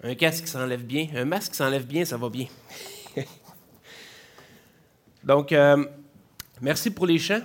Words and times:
Un 0.00 0.14
casque 0.14 0.44
qui 0.44 0.50
s'enlève 0.50 0.84
bien, 0.84 1.08
un 1.16 1.24
masque 1.24 1.50
qui 1.50 1.56
s'enlève 1.56 1.84
bien, 1.84 2.04
ça 2.04 2.16
va 2.16 2.28
bien. 2.30 2.46
Donc, 5.24 5.50
euh, 5.50 5.84
merci 6.60 6.92
pour 6.92 7.04
les 7.04 7.18
chants. 7.18 7.42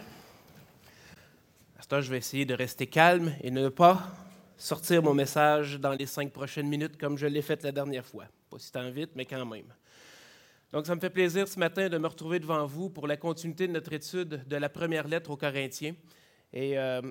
À 1.91 2.01
je 2.01 2.09
vais 2.11 2.17
essayer 2.17 2.45
de 2.45 2.53
rester 2.53 2.85
calme 2.85 3.33
et 3.41 3.49
ne 3.49 3.69
pas 3.69 4.03
sortir 4.55 5.01
mon 5.01 5.15
message 5.15 5.79
dans 5.79 5.93
les 5.93 6.05
cinq 6.05 6.31
prochaines 6.31 6.67
minutes 6.67 6.97
comme 6.97 7.17
je 7.17 7.25
l'ai 7.25 7.41
fait 7.41 7.63
la 7.63 7.71
dernière 7.71 8.05
fois. 8.05 8.25
Pas 8.51 8.59
si 8.59 8.71
tant 8.71 8.89
vite, 8.91 9.11
mais 9.15 9.25
quand 9.25 9.45
même. 9.47 9.73
Donc, 10.71 10.85
ça 10.85 10.93
me 10.93 10.99
fait 10.99 11.09
plaisir 11.09 11.47
ce 11.47 11.57
matin 11.57 11.89
de 11.89 11.97
me 11.97 12.07
retrouver 12.07 12.39
devant 12.39 12.67
vous 12.67 12.89
pour 12.89 13.07
la 13.07 13.17
continuité 13.17 13.67
de 13.67 13.73
notre 13.73 13.93
étude 13.93 14.47
de 14.47 14.55
la 14.55 14.69
première 14.69 15.07
lettre 15.07 15.31
aux 15.31 15.37
Corinthiens. 15.37 15.95
Et 16.51 16.77
euh, 16.77 17.01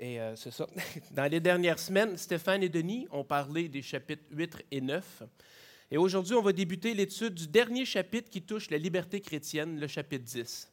et 0.00 0.18
euh, 0.18 0.34
c'est 0.34 0.50
ça. 0.50 0.66
Dans 1.12 1.30
les 1.30 1.40
dernières 1.40 1.78
semaines, 1.78 2.16
Stéphane 2.16 2.62
et 2.62 2.70
Denis 2.70 3.06
ont 3.10 3.22
parlé 3.22 3.68
des 3.68 3.82
chapitres 3.82 4.24
8 4.30 4.64
et 4.70 4.80
9. 4.80 5.22
Et 5.90 5.98
aujourd'hui, 5.98 6.34
on 6.34 6.42
va 6.42 6.54
débuter 6.54 6.94
l'étude 6.94 7.34
du 7.34 7.46
dernier 7.46 7.84
chapitre 7.84 8.30
qui 8.30 8.40
touche 8.40 8.70
la 8.70 8.78
liberté 8.78 9.20
chrétienne, 9.20 9.78
le 9.78 9.86
chapitre 9.86 10.24
10. 10.24 10.72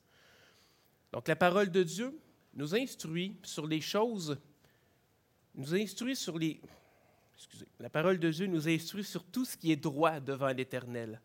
Donc, 1.12 1.28
la 1.28 1.36
parole 1.36 1.70
de 1.70 1.84
Dieu 1.84 2.18
nous 2.54 2.74
instruit 2.74 3.36
sur 3.44 3.68
les 3.68 3.82
choses, 3.82 4.38
nous 5.56 5.76
instruit 5.76 6.16
sur 6.16 6.40
les. 6.40 6.62
Excusez, 7.36 7.68
la 7.82 7.90
parole 7.90 8.20
de 8.20 8.32
Dieu 8.32 8.48
nous 8.48 8.70
instruit 8.70 9.04
sur 9.04 9.26
tout 9.26 9.44
ce 9.44 9.58
qui 9.58 9.74
est 9.74 9.76
droit 9.76 10.22
devant 10.22 10.54
l'Éternel. 10.54 11.20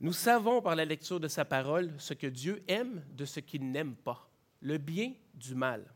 Nous 0.00 0.12
savons 0.12 0.60
par 0.60 0.74
la 0.74 0.84
lecture 0.84 1.20
de 1.20 1.28
sa 1.28 1.44
parole 1.44 1.92
ce 1.98 2.14
que 2.14 2.26
Dieu 2.26 2.64
aime 2.66 3.04
de 3.12 3.24
ce 3.24 3.38
qu'il 3.38 3.70
n'aime 3.70 3.94
pas, 3.94 4.28
le 4.60 4.76
bien 4.78 5.12
du 5.34 5.54
mal. 5.54 5.86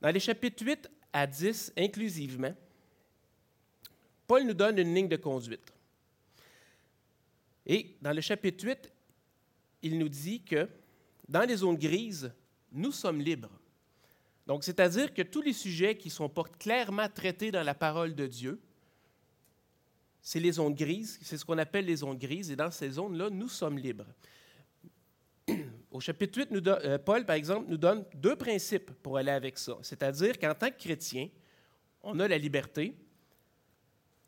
Dans 0.00 0.10
les 0.10 0.20
chapitres 0.20 0.64
8 0.64 0.90
à 1.12 1.26
10 1.26 1.72
inclusivement, 1.76 2.54
Paul 4.26 4.44
nous 4.44 4.54
donne 4.54 4.78
une 4.78 4.94
ligne 4.94 5.08
de 5.08 5.16
conduite. 5.16 5.72
Et 7.66 7.96
dans 8.00 8.12
le 8.12 8.20
chapitre 8.20 8.64
8, 8.64 8.92
il 9.82 9.98
nous 9.98 10.08
dit 10.08 10.42
que 10.42 10.68
dans 11.28 11.46
les 11.46 11.56
zones 11.56 11.76
grises, 11.76 12.32
nous 12.72 12.92
sommes 12.92 13.20
libres. 13.20 13.50
Donc, 14.46 14.64
c'est-à-dire 14.64 15.12
que 15.12 15.22
tous 15.22 15.42
les 15.42 15.52
sujets 15.52 15.96
qui 15.96 16.08
sont 16.08 16.28
clairement 16.58 17.08
traités 17.08 17.50
dans 17.50 17.62
la 17.62 17.74
parole 17.74 18.14
de 18.14 18.26
Dieu, 18.26 18.60
c'est 20.22 20.40
les 20.40 20.52
zones 20.52 20.74
grises, 20.74 21.18
c'est 21.22 21.36
ce 21.36 21.44
qu'on 21.44 21.58
appelle 21.58 21.84
les 21.84 21.96
zones 21.96 22.18
grises, 22.18 22.50
et 22.50 22.56
dans 22.56 22.70
ces 22.70 22.90
zones-là, 22.90 23.30
nous 23.30 23.48
sommes 23.48 23.78
libres. 23.78 24.06
Au 25.90 26.00
chapitre 26.00 26.38
8, 26.38 26.50
euh, 26.52 26.98
Paul, 26.98 27.24
par 27.24 27.36
exemple, 27.36 27.66
nous 27.68 27.78
donne 27.78 28.04
deux 28.14 28.36
principes 28.36 28.90
pour 29.02 29.16
aller 29.16 29.30
avec 29.30 29.56
ça. 29.56 29.78
C'est-à-dire 29.82 30.38
qu'en 30.38 30.54
tant 30.54 30.70
que 30.70 30.76
chrétien, 30.76 31.28
on 32.02 32.20
a 32.20 32.28
la 32.28 32.36
liberté, 32.36 32.94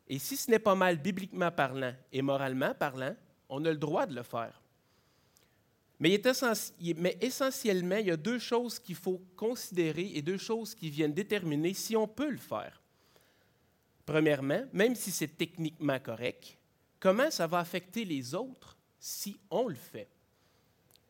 et 0.07 0.19
si 0.19 0.35
ce 0.35 0.49
n'est 0.49 0.59
pas 0.59 0.75
mal 0.75 0.97
bibliquement 0.97 1.51
parlant 1.51 1.93
et 2.11 2.21
moralement 2.21 2.73
parlant, 2.73 3.15
on 3.47 3.63
a 3.63 3.69
le 3.69 3.77
droit 3.77 4.05
de 4.05 4.15
le 4.15 4.23
faire. 4.23 4.61
Mais, 5.99 6.19
mais 6.97 7.17
essentiellement, 7.21 7.97
il 7.97 8.07
y 8.07 8.11
a 8.11 8.17
deux 8.17 8.39
choses 8.39 8.79
qu'il 8.79 8.95
faut 8.95 9.21
considérer 9.35 10.11
et 10.15 10.21
deux 10.21 10.39
choses 10.39 10.73
qui 10.73 10.89
viennent 10.89 11.13
déterminer 11.13 11.75
si 11.75 11.95
on 11.95 12.07
peut 12.07 12.31
le 12.31 12.37
faire. 12.37 12.81
Premièrement, 14.05 14.63
même 14.73 14.95
si 14.95 15.11
c'est 15.11 15.37
techniquement 15.37 15.99
correct, 15.99 16.57
comment 16.99 17.29
ça 17.29 17.45
va 17.45 17.59
affecter 17.59 18.03
les 18.03 18.33
autres 18.33 18.75
si 18.99 19.39
on 19.51 19.67
le 19.67 19.75
fait? 19.75 20.09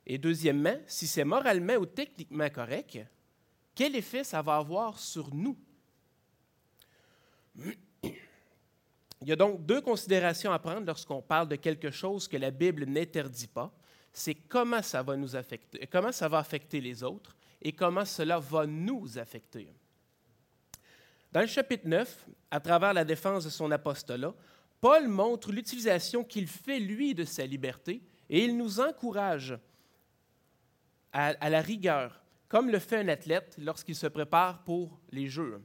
Et 0.06 0.18
deuxièmement, 0.18 0.78
si 0.88 1.08
c'est 1.08 1.24
moralement 1.24 1.76
ou 1.76 1.86
techniquement 1.86 2.50
correct, 2.50 3.00
quel 3.76 3.96
effet 3.96 4.24
ça 4.24 4.42
va 4.42 4.58
avoir 4.58 5.00
sur 5.00 5.34
nous? 5.34 5.58
Il 9.22 9.28
y 9.28 9.32
a 9.32 9.36
donc 9.36 9.66
deux 9.66 9.82
considérations 9.82 10.52
à 10.52 10.60
prendre 10.60 10.86
lorsqu'on 10.86 11.22
parle 11.22 11.48
de 11.48 11.56
quelque 11.56 11.92
chose 11.92 12.28
que 12.28 12.38
la 12.38 12.52
Bible 12.52 12.86
n'interdit 12.86 13.48
pas. 13.48 13.72
C'est 14.12 14.34
comment 14.36 14.82
ça 14.82 15.04
va 15.04 15.16
nous 15.16 15.36
affecter, 15.36 15.88
comment 15.88 16.12
ça 16.12 16.28
va 16.28 16.40
affecter 16.40 16.82
les 16.82 17.04
autres 17.04 17.36
et 17.62 17.72
comment 17.72 18.04
cela 18.04 18.40
va 18.40 18.66
nous 18.66 19.18
affecter. 19.18 19.72
Dans 21.32 21.42
le 21.42 21.48
chapitre 21.48 21.88
9, 21.88 22.28
à 22.50 22.60
travers 22.60 22.94
la 22.94 23.06
défense 23.06 23.46
de 23.46 23.50
son 23.50 23.72
apostolat, 23.72 24.34
Paul 24.82 25.08
montre 25.08 25.52
l'utilisation 25.52 26.24
qu'il 26.24 26.48
fait, 26.48 26.80
lui, 26.80 27.14
de 27.14 27.24
sa 27.24 27.46
liberté 27.46 28.02
et 28.30 28.44
il 28.44 28.58
nous 28.58 28.80
encourage 28.80 29.58
à, 31.14 31.50
la 31.50 31.62
rigueur, 31.62 32.24
comme 32.48 32.70
le 32.70 32.80
fait 32.80 32.98
un 32.98 33.08
athlète 33.08 33.56
lorsqu'il 33.58 33.96
se 33.96 34.08
prépare 34.08 34.64
pour 34.64 35.00
les 35.12 35.28
Jeux. 35.28 35.62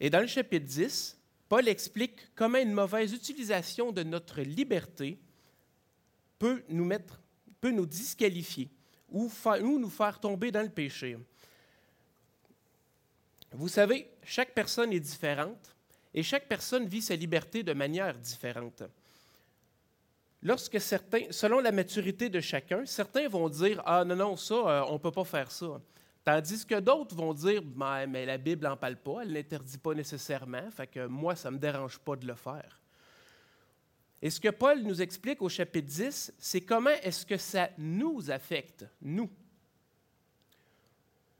Et 0.00 0.10
dans 0.10 0.20
le 0.20 0.26
chapitre 0.26 0.66
10, 0.66 1.18
Paul 1.48 1.68
explique 1.68 2.34
comment 2.34 2.58
une 2.58 2.72
mauvaise 2.72 3.12
utilisation 3.12 3.92
de 3.92 4.02
notre 4.02 4.40
liberté 4.42 5.18
peut 6.38 6.62
nous, 6.68 6.84
mettre, 6.84 7.20
peut 7.60 7.70
nous 7.70 7.86
disqualifier 7.86 8.70
ou, 9.08 9.30
ou 9.62 9.78
nous 9.78 9.90
faire 9.90 10.20
tomber 10.20 10.50
dans 10.50 10.62
le 10.62 10.68
péché. 10.68 11.16
Vous 13.52 13.68
savez, 13.68 14.10
chaque 14.22 14.52
personne 14.52 14.92
est 14.92 15.00
différente 15.00 15.74
et 16.12 16.22
chaque 16.22 16.48
personne 16.48 16.86
vit 16.86 17.02
sa 17.02 17.16
liberté 17.16 17.62
de 17.62 17.72
manière 17.72 18.18
différente. 18.18 18.82
Lorsque 20.42 20.80
certains, 20.80 21.24
selon 21.30 21.58
la 21.58 21.72
maturité 21.72 22.28
de 22.28 22.40
chacun, 22.40 22.86
certains 22.86 23.28
vont 23.28 23.48
dire 23.48 23.82
Ah 23.84 24.04
non, 24.04 24.14
non, 24.14 24.36
ça, 24.36 24.54
euh, 24.54 24.84
on 24.88 24.94
ne 24.94 24.98
peut 24.98 25.10
pas 25.10 25.24
faire 25.24 25.50
ça. 25.50 25.80
Tandis 26.24 26.64
que 26.64 26.78
d'autres 26.78 27.16
vont 27.16 27.34
dire 27.34 27.62
ben, 27.62 28.06
Mais 28.06 28.24
la 28.24 28.38
Bible 28.38 28.64
n'en 28.64 28.76
parle 28.76 28.96
pas, 28.96 29.22
elle 29.22 29.32
l'interdit 29.32 29.78
pas 29.78 29.94
nécessairement, 29.94 30.70
fait 30.70 30.86
que 30.86 31.06
moi, 31.06 31.34
ça 31.34 31.50
ne 31.50 31.56
me 31.56 31.60
dérange 31.60 31.98
pas 31.98 32.14
de 32.14 32.26
le 32.26 32.34
faire. 32.34 32.80
Et 34.20 34.30
ce 34.30 34.40
que 34.40 34.48
Paul 34.48 34.82
nous 34.82 35.00
explique 35.00 35.42
au 35.42 35.48
chapitre 35.48 35.88
10, 35.88 36.34
c'est 36.38 36.60
comment 36.60 36.90
est-ce 37.02 37.24
que 37.24 37.36
ça 37.36 37.70
nous 37.78 38.30
affecte, 38.30 38.84
nous. 39.00 39.30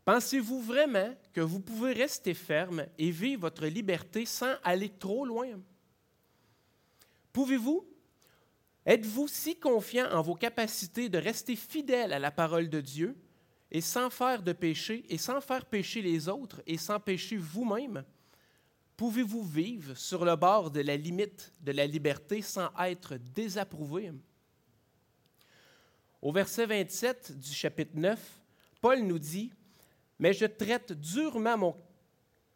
Pensez-vous 0.05 0.63
vraiment 0.63 1.15
que 1.33 1.41
vous 1.41 1.61
pouvez 1.61 1.93
rester 1.93 2.35
ferme 2.35 2.87
et 2.97 3.11
vivre 3.11 3.43
votre 3.43 3.67
liberté 3.67 4.25
sans 4.25 4.55
aller 4.65 4.89
trop 4.89 5.27
loin? 5.27 5.49
Pouvez-vous 7.33 7.87
Êtes-vous 8.89 9.29
si 9.29 9.61
confiant 9.61 10.11
en 10.13 10.23
vos 10.23 10.35
capacités 10.35 11.11
de 11.11 11.19
rester 11.19 11.57
fidèle 11.57 12.11
à 12.15 12.19
la 12.19 12.31
parole 12.31 12.71
de 12.71 12.81
Dieu 12.81 13.19
et 13.71 13.83
sans 13.83 14.09
faire 14.09 14.43
de 14.43 14.55
péché 14.55 15.05
et 15.11 15.19
sans 15.19 15.43
faire 15.43 15.67
pécher 15.67 16.01
les 16.01 16.27
autres 16.27 16.63
et 16.67 16.79
sans 16.79 16.99
pécher 16.99 17.37
vous-même? 17.37 18.03
Pouvez-vous 18.97 19.43
vivre 19.43 19.95
sur 19.95 20.25
le 20.25 20.35
bord 20.37 20.71
de 20.71 20.81
la 20.81 20.97
limite 20.97 21.53
de 21.61 21.73
la 21.73 21.87
liberté 21.87 22.41
sans 22.41 22.71
être 22.81 23.19
désapprouvé? 23.19 24.11
Au 26.23 26.33
verset 26.33 26.65
27 26.65 27.39
du 27.39 27.53
chapitre 27.53 27.93
9, 27.95 28.19
Paul 28.81 29.01
nous 29.01 29.19
dit, 29.19 29.53
Mais 30.19 30.33
je 30.33 30.47
traite 30.47 30.95
durement 30.95 31.59
mon 31.59 31.77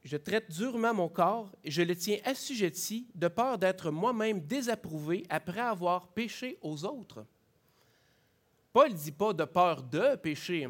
je 0.05 0.17
traite 0.17 0.51
durement 0.51 0.95
mon 0.95 1.09
corps 1.09 1.55
et 1.63 1.71
je 1.71 1.83
le 1.83 1.95
tiens 1.95 2.19
assujetti 2.25 3.07
de 3.15 3.29
peur 3.29 3.59
d'être 3.59 3.91
moi-même 3.91 4.41
désapprouvé 4.41 5.25
après 5.29 5.61
avoir 5.61 6.09
péché 6.09 6.59
aux 6.61 6.85
autres. 6.85 7.25
Paul 8.73 8.91
ne 8.91 8.97
dit 8.97 9.13
pas 9.13 9.33
de 9.33 9.45
peur 9.45 9.83
de 9.83 10.17
pécher, 10.17 10.69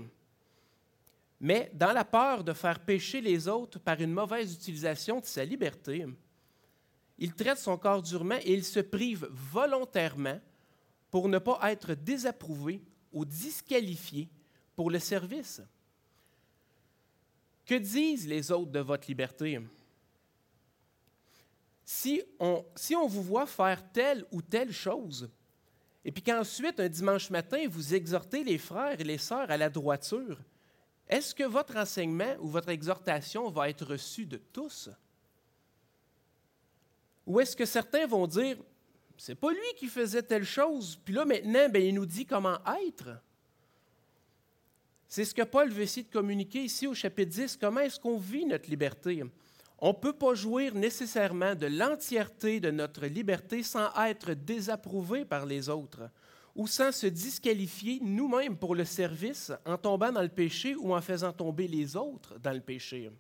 mais 1.41 1.71
dans 1.75 1.93
la 1.93 2.05
peur 2.05 2.45
de 2.45 2.53
faire 2.53 2.81
pécher 2.81 3.21
les 3.21 3.49
autres 3.49 3.79
par 3.79 4.01
une 4.01 4.13
mauvaise 4.13 4.55
utilisation 4.55 5.21
de 5.21 5.25
sa 5.25 5.45
liberté. 5.45 6.07
Il 7.19 7.35
traite 7.35 7.59
son 7.59 7.79
corps 7.79 8.03
durement 8.03 8.39
et 8.43 8.53
il 8.53 8.65
se 8.65 8.81
prive 8.81 9.29
volontairement 9.31 10.41
pour 11.11 11.29
ne 11.29 11.39
pas 11.39 11.59
être 11.71 11.95
désapprouvé 11.95 12.83
ou 13.13 13.25
disqualifié 13.25 14.29
pour 14.75 14.91
le 14.91 14.99
service. 14.99 15.63
Que 17.65 17.75
disent 17.75 18.27
les 18.27 18.51
autres 18.51 18.73
de 18.73 18.81
votre 18.81 19.07
liberté? 19.09 19.61
Si 21.85 22.23
on, 22.39 22.65
si 22.75 22.95
on 22.95 23.07
vous 23.07 23.23
voit 23.23 23.47
faire 23.47 23.91
telle 23.93 24.25
ou 24.33 24.43
telle 24.43 24.73
chose, 24.73 25.31
et 26.05 26.11
puis 26.11 26.23
qu'ensuite, 26.23 26.81
un 26.81 26.89
dimanche 26.89 27.31
matin, 27.31 27.65
vous 27.69 27.95
exhortez 27.95 28.43
les 28.43 28.59
frères 28.59 29.01
et 29.01 29.05
les 29.05 29.19
sœurs 29.19 29.51
à 29.51 29.57
la 29.57 29.71
droiture, 29.71 30.39
est-ce 31.09 31.35
que 31.35 31.45
votre 31.45 31.77
enseignement 31.77 32.35
ou 32.41 32.49
votre 32.49 32.71
exhortation 32.71 33.51
va 33.51 33.69
être 33.69 33.85
reçu 33.85 34.27
de 34.27 34.39
tous? 34.39 34.91
Ou 37.27 37.41
est-ce 37.41 37.55
que 37.55 37.67
certains 37.67 38.07
vont 38.07 38.27
dire, 38.27 38.57
c'est 39.17 39.37
pas 39.37 39.53
lui 39.53 39.75
qui 39.77 39.87
faisait 39.87 40.23
telle 40.23 40.45
chose, 40.45 40.99
puis 41.05 41.15
là 41.15 41.25
maintenant, 41.25 41.69
ben, 41.69 41.83
il 41.83 41.95
nous 41.95 42.07
dit 42.07 42.27
comment 42.27 42.59
être? 42.87 43.21
C'est 45.15 45.27
ce 45.27 45.35
que 45.35 45.43
Paul 45.43 45.69
veut 45.69 45.83
essayer 45.83 46.07
de 46.07 46.11
communiquer 46.11 46.65
ici 46.65 46.87
au 46.87 46.95
chapitre 46.95 47.33
10. 47.33 47.59
Comment 47.59 47.81
est-ce 47.81 48.01
qu'on 48.01 48.17
vit 48.17 48.47
notre 48.47 48.71
liberté? 48.71 49.23
On 49.79 49.89
ne 49.89 49.93
peut 49.93 50.15
pas 50.15 50.33
jouir 50.33 50.75
nécessairement 50.75 51.55
de 51.55 51.67
l'entièreté 51.67 52.61
de 52.61 52.71
notre 52.71 53.05
liberté 53.05 53.63
sans 53.63 53.93
être 54.07 54.33
désapprouvé 54.33 55.27
par 55.27 55.45
les 55.45 55.69
autres 55.69 56.09
ou 56.55 56.67
sans 56.67 56.93
se 56.93 57.07
disqualifier 57.07 58.01
nous-mêmes 58.01 58.57
pour 58.57 58.75
le 58.75 58.87
service 58.87 59.53
en 59.67 59.77
tombant 59.77 60.13
dans 60.13 60.23
le 60.23 60.31
péché 60.31 60.77
ou 60.77 60.95
en 60.95 61.03
faisant 61.03 61.35
tomber 61.35 61.69
les 61.69 61.95
autres 61.95 62.39
dans 62.39 62.55
le 62.55 62.63
péché. 62.63 63.11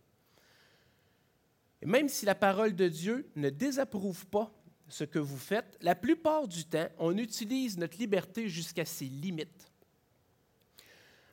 Et 1.82 1.86
même 1.86 2.08
si 2.08 2.24
la 2.24 2.34
parole 2.34 2.74
de 2.74 2.88
Dieu 2.88 3.28
ne 3.36 3.50
désapprouve 3.50 4.26
pas 4.28 4.50
ce 4.88 5.04
que 5.04 5.18
vous 5.18 5.36
faites, 5.36 5.76
la 5.82 5.94
plupart 5.94 6.48
du 6.48 6.64
temps, 6.64 6.88
on 6.98 7.18
utilise 7.18 7.76
notre 7.76 7.98
liberté 7.98 8.48
jusqu'à 8.48 8.86
ses 8.86 9.04
limites. 9.04 9.71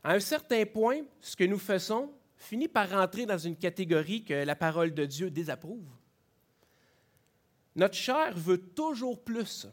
À 0.04 0.13
un 0.13 0.19
certain 0.19 0.66
point, 0.66 1.01
ce 1.19 1.36
que 1.36 1.44
nous 1.44 1.60
faisons 1.60 2.12
finit 2.38 2.68
par 2.68 2.90
rentrer 2.90 3.25
dans 3.25 3.38
une 3.38 3.57
catégorie 3.57 4.24
que 4.24 4.34
la 4.34 4.56
parole 4.56 4.94
de 4.94 5.06
Dieu 5.06 5.30
désapprouve. 5.30 5.86
Notre 7.75 7.96
chair 7.96 8.34
veut 8.36 8.57
toujours 8.57 9.22
plus. 9.22 9.68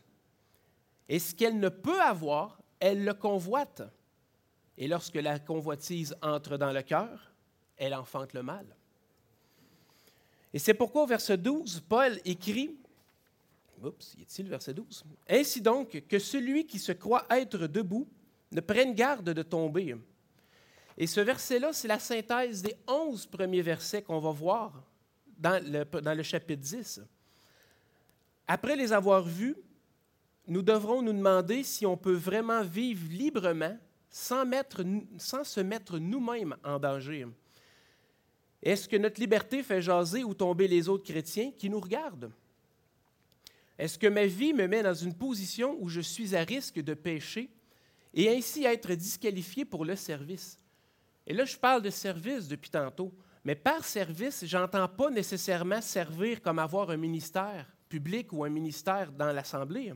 Et 1.08 1.18
ce 1.18 1.34
qu'elle 1.34 1.58
ne 1.58 1.68
peut 1.68 2.00
avoir, 2.00 2.60
elle 2.80 3.04
le 3.04 3.14
convoite. 3.14 3.82
Et 4.76 4.88
lorsque 4.88 5.14
la 5.14 5.38
convoitise 5.38 6.16
entre 6.22 6.56
dans 6.56 6.72
le 6.72 6.82
cœur, 6.82 7.32
elle 7.76 7.94
enfante 7.94 8.32
le 8.32 8.42
mal. 8.42 8.66
Et 10.52 10.58
c'est 10.58 10.74
pourquoi 10.74 11.04
au 11.04 11.06
verset 11.06 11.36
12, 11.38 11.84
Paul 11.88 12.18
écrit, 12.24 12.76
Oups, 13.82 14.14
y 14.18 14.22
est-il 14.22 14.48
verset 14.48 14.74
12? 14.74 15.04
Ainsi 15.28 15.60
donc, 15.60 16.02
que 16.08 16.18
celui 16.18 16.66
qui 16.66 16.78
se 16.78 16.92
croit 16.92 17.26
être 17.30 17.66
debout 17.66 18.08
ne 18.52 18.60
prenne 18.60 18.94
garde 18.94 19.30
de 19.30 19.42
tomber. 19.42 19.94
Et 20.98 21.06
ce 21.06 21.20
verset-là, 21.20 21.72
c'est 21.72 21.88
la 21.88 21.98
synthèse 21.98 22.62
des 22.62 22.76
onze 22.86 23.26
premiers 23.26 23.62
versets 23.62 24.02
qu'on 24.02 24.18
va 24.18 24.30
voir 24.30 24.82
dans 25.36 25.62
le, 25.62 26.22
chapitre 26.22 26.62
10. 26.62 27.02
Après 28.48 28.76
les 28.76 28.92
avoir 28.92 29.22
vus, 29.22 29.56
nous 30.46 30.62
devrons 30.62 31.02
nous 31.02 31.12
demander 31.12 31.62
si 31.62 31.84
on 31.84 31.96
peut 31.96 32.14
vraiment 32.14 32.62
vivre 32.62 33.06
librement 33.10 33.76
sans, 34.08 34.44
sans 35.18 35.44
se 35.44 35.60
mettre 35.60 35.98
nous-mêmes 35.98 36.56
en 36.64 36.78
danger. 36.78 37.26
Est-ce 38.62 38.88
que 38.88 38.96
notre 38.96 39.20
liberté 39.20 39.62
fait 39.62 39.82
jaser 39.82 40.24
ou 40.24 40.32
tomber 40.32 40.66
les 40.66 40.88
autres 40.88 41.04
chrétiens 41.04 41.52
qui 41.58 41.68
nous 41.68 41.80
regardent? 41.80 42.32
Est-ce 43.78 43.98
que 43.98 44.06
ma 44.06 44.24
vie 44.24 44.54
me 44.54 44.66
met 44.66 44.82
dans 44.82 44.94
une 44.94 45.14
position 45.14 45.76
où 45.78 45.90
je 45.90 46.00
suis 46.00 46.34
à 46.34 46.42
risque 46.42 46.80
de 46.80 46.94
pécher 46.94 47.50
et 48.14 48.34
ainsi 48.34 48.64
être 48.64 48.94
disqualifié 48.94 49.66
pour 49.66 49.84
le 49.84 49.94
service? 49.94 50.58
Et 51.26 51.34
là, 51.34 51.44
je 51.44 51.56
parle 51.56 51.82
de 51.82 51.90
service 51.90 52.48
depuis 52.48 52.70
tantôt, 52.70 53.12
mais 53.44 53.54
par 53.54 53.84
service, 53.84 54.44
j'entends 54.44 54.88
pas 54.88 55.10
nécessairement 55.10 55.80
servir 55.80 56.40
comme 56.40 56.58
avoir 56.58 56.90
un 56.90 56.96
ministère 56.96 57.66
public 57.88 58.32
ou 58.32 58.44
un 58.44 58.48
ministère 58.48 59.12
dans 59.12 59.32
l'Assemblée. 59.32 59.94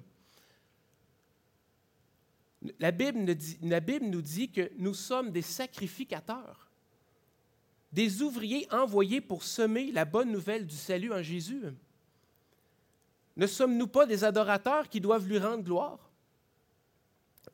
La 2.78 2.90
Bible, 2.90 3.36
la 3.62 3.80
Bible 3.80 4.06
nous 4.06 4.22
dit 4.22 4.50
que 4.50 4.70
nous 4.76 4.94
sommes 4.94 5.30
des 5.30 5.42
sacrificateurs 5.42 6.70
des 7.92 8.22
ouvriers 8.22 8.66
envoyés 8.70 9.20
pour 9.20 9.42
semer 9.42 9.90
la 9.92 10.04
bonne 10.04 10.30
nouvelle 10.30 10.66
du 10.66 10.76
salut 10.76 11.12
en 11.12 11.22
Jésus. 11.22 11.62
Ne 13.36 13.46
sommes-nous 13.46 13.88
pas 13.88 14.06
des 14.06 14.22
adorateurs 14.22 14.88
qui 14.88 15.00
doivent 15.00 15.26
lui 15.26 15.38
rendre 15.38 15.64
gloire? 15.64 15.98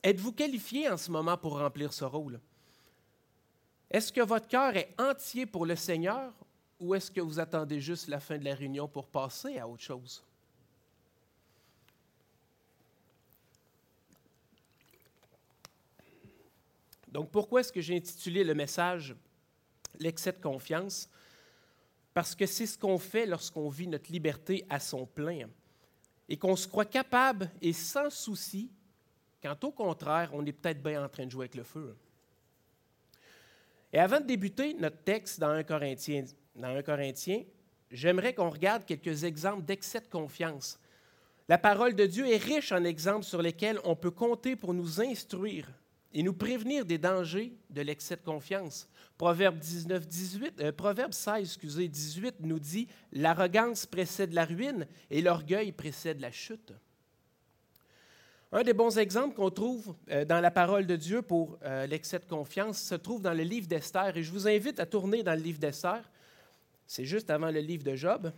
Êtes-vous 0.03 0.33
qualifié 0.33 0.89
en 0.89 0.97
ce 0.97 1.09
moment 1.09 1.37
pour 1.37 1.57
remplir 1.57 1.91
ce 1.93 2.05
rôle? 2.05 2.39
Est-ce 3.89 4.11
que 4.11 4.21
votre 4.21 4.47
cœur 4.47 4.75
est 4.75 4.93
entier 4.97 5.45
pour 5.45 5.65
le 5.65 5.75
Seigneur 5.75 6.33
ou 6.79 6.93
est-ce 6.93 7.09
que 7.09 7.21
vous 7.21 7.39
attendez 7.39 7.79
juste 7.79 8.07
la 8.07 8.19
fin 8.19 8.37
de 8.37 8.45
la 8.45 8.53
réunion 8.53 8.87
pour 8.87 9.07
passer 9.07 9.57
à 9.57 9.67
autre 9.67 9.83
chose? 9.83 10.23
Donc 17.07 17.31
pourquoi 17.31 17.61
est-ce 17.61 17.71
que 17.71 17.81
j'ai 17.81 17.95
intitulé 17.95 18.43
le 18.43 18.53
message 18.53 19.15
l'excès 19.99 20.31
de 20.31 20.39
confiance, 20.39 21.09
parce 22.13 22.35
que 22.35 22.45
c'est 22.45 22.65
ce 22.65 22.77
qu'on 22.77 22.97
fait 22.97 23.25
lorsqu'on 23.25 23.69
vit 23.69 23.87
notre 23.87 24.11
liberté 24.11 24.65
à 24.69 24.79
son 24.79 25.05
plein 25.05 25.47
et 26.29 26.37
qu'on 26.37 26.55
se 26.55 26.67
croit 26.67 26.85
capable 26.85 27.49
et 27.61 27.73
sans 27.73 28.09
souci, 28.09 28.71
quand 29.41 29.63
au 29.63 29.71
contraire, 29.71 30.31
on 30.33 30.45
est 30.45 30.51
peut-être 30.51 30.81
bien 30.81 31.03
en 31.03 31.09
train 31.09 31.25
de 31.25 31.31
jouer 31.31 31.43
avec 31.43 31.55
le 31.55 31.63
feu. 31.63 31.95
Et 33.93 33.99
avant 33.99 34.19
de 34.19 34.25
débuter 34.25 34.73
notre 34.73 35.03
texte 35.03 35.39
dans 35.39 35.49
1 35.49 35.63
Corinthiens, 35.63 36.25
dans 36.55 36.75
1 36.75 36.81
Corinthiens 36.83 37.43
j'aimerais 37.91 38.33
qu'on 38.33 38.49
regarde 38.49 38.85
quelques 38.85 39.23
exemples 39.23 39.63
d'excès 39.63 40.01
de 40.01 40.07
confiance. 40.07 40.79
La 41.49 41.57
parole 41.57 41.95
de 41.95 42.05
Dieu 42.05 42.27
est 42.27 42.43
riche 42.43 42.71
en 42.71 42.83
exemples 42.83 43.23
sur 43.23 43.41
lesquels 43.41 43.79
on 43.85 43.95
peut 43.95 44.11
compter 44.11 44.55
pour 44.55 44.73
nous 44.73 44.99
instruire 44.99 45.69
et 46.13 46.23
nous 46.23 46.33
prévenir 46.33 46.85
des 46.85 46.97
dangers 46.97 47.53
de 47.69 47.81
l'excès 47.81 48.17
de 48.17 48.21
confiance. 48.21 48.89
Proverbe, 49.17 49.57
19, 49.57 50.07
18, 50.07 50.61
euh, 50.61 50.71
Proverbe 50.71 51.13
16, 51.13 51.41
excusez, 51.41 51.87
18 51.87 52.35
nous 52.41 52.59
dit 52.59 52.87
L'arrogance 53.13 53.85
précède 53.85 54.33
la 54.33 54.45
ruine 54.45 54.87
et 55.09 55.21
l'orgueil 55.21 55.71
précède 55.71 56.19
la 56.19 56.31
chute. 56.31 56.73
Un 58.51 58.63
des 58.63 58.73
bons 58.73 58.97
exemples 58.97 59.35
qu'on 59.35 59.49
trouve 59.49 59.93
euh, 60.09 60.23
dans 60.23 60.39
la 60.39 60.51
parole 60.51 60.87
de 60.87 60.95
Dieu 60.95 61.21
pour 61.21 61.57
euh, 61.63 61.85
l'excès 61.85 62.19
de 62.19 62.25
confiance 62.25 62.79
se 62.81 62.95
trouve 62.95 63.21
dans 63.21 63.33
le 63.33 63.43
livre 63.43 63.67
d'Esther. 63.67 64.15
Et 64.15 64.23
je 64.23 64.31
vous 64.31 64.47
invite 64.47 64.79
à 64.79 64.85
tourner 64.85 65.21
dans 65.21 65.33
le 65.33 65.41
livre 65.41 65.59
d'Esther. 65.59 66.09
C'est 66.85 67.03
juste 67.03 67.29
avant 67.29 67.51
le 67.51 67.59
livre 67.59 67.83
de 67.83 67.95
Job. 67.95 68.31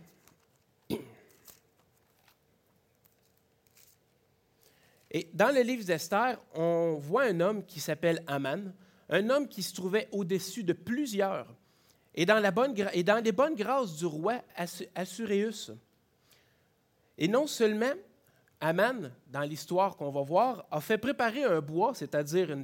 Et 5.12 5.28
dans 5.32 5.54
le 5.54 5.60
livre 5.62 5.84
d'Esther, 5.84 6.40
on 6.54 6.96
voit 7.00 7.24
un 7.24 7.38
homme 7.40 7.64
qui 7.64 7.78
s'appelle 7.78 8.22
Aman, 8.26 8.72
un 9.08 9.30
homme 9.30 9.48
qui 9.48 9.62
se 9.62 9.74
trouvait 9.74 10.08
au-dessus 10.10 10.64
de 10.64 10.72
plusieurs, 10.72 11.46
et 12.14 12.26
dans, 12.26 12.42
et 12.92 13.02
dans 13.04 13.24
les 13.24 13.32
bonnes 13.32 13.54
grâces 13.54 13.96
du 13.96 14.06
roi 14.06 14.42
Assuréus. 14.94 15.72
Et 17.18 17.28
non 17.28 17.46
seulement 17.46 17.92
Aman, 18.60 19.10
dans 19.26 19.42
l'histoire 19.42 19.96
qu'on 19.96 20.10
va 20.10 20.22
voir, 20.22 20.66
a 20.70 20.80
fait 20.80 20.98
préparer 20.98 21.44
un 21.44 21.60
bois, 21.60 21.94
c'est-à-dire 21.94 22.56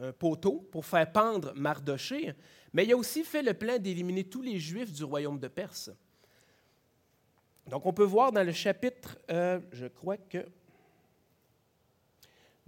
un 0.00 0.12
poteau, 0.12 0.66
pour 0.70 0.84
faire 0.84 1.10
pendre 1.10 1.52
Mardoché, 1.54 2.34
mais 2.72 2.84
il 2.84 2.92
a 2.92 2.96
aussi 2.96 3.24
fait 3.24 3.42
le 3.42 3.54
plan 3.54 3.78
d'éliminer 3.78 4.24
tous 4.24 4.42
les 4.42 4.58
Juifs 4.58 4.92
du 4.92 5.04
royaume 5.04 5.38
de 5.38 5.48
Perse. 5.48 5.90
Donc 7.66 7.86
on 7.86 7.92
peut 7.92 8.04
voir 8.04 8.32
dans 8.32 8.42
le 8.42 8.52
chapitre, 8.52 9.18
euh, 9.30 9.60
je 9.72 9.86
crois 9.86 10.16
que 10.16 10.44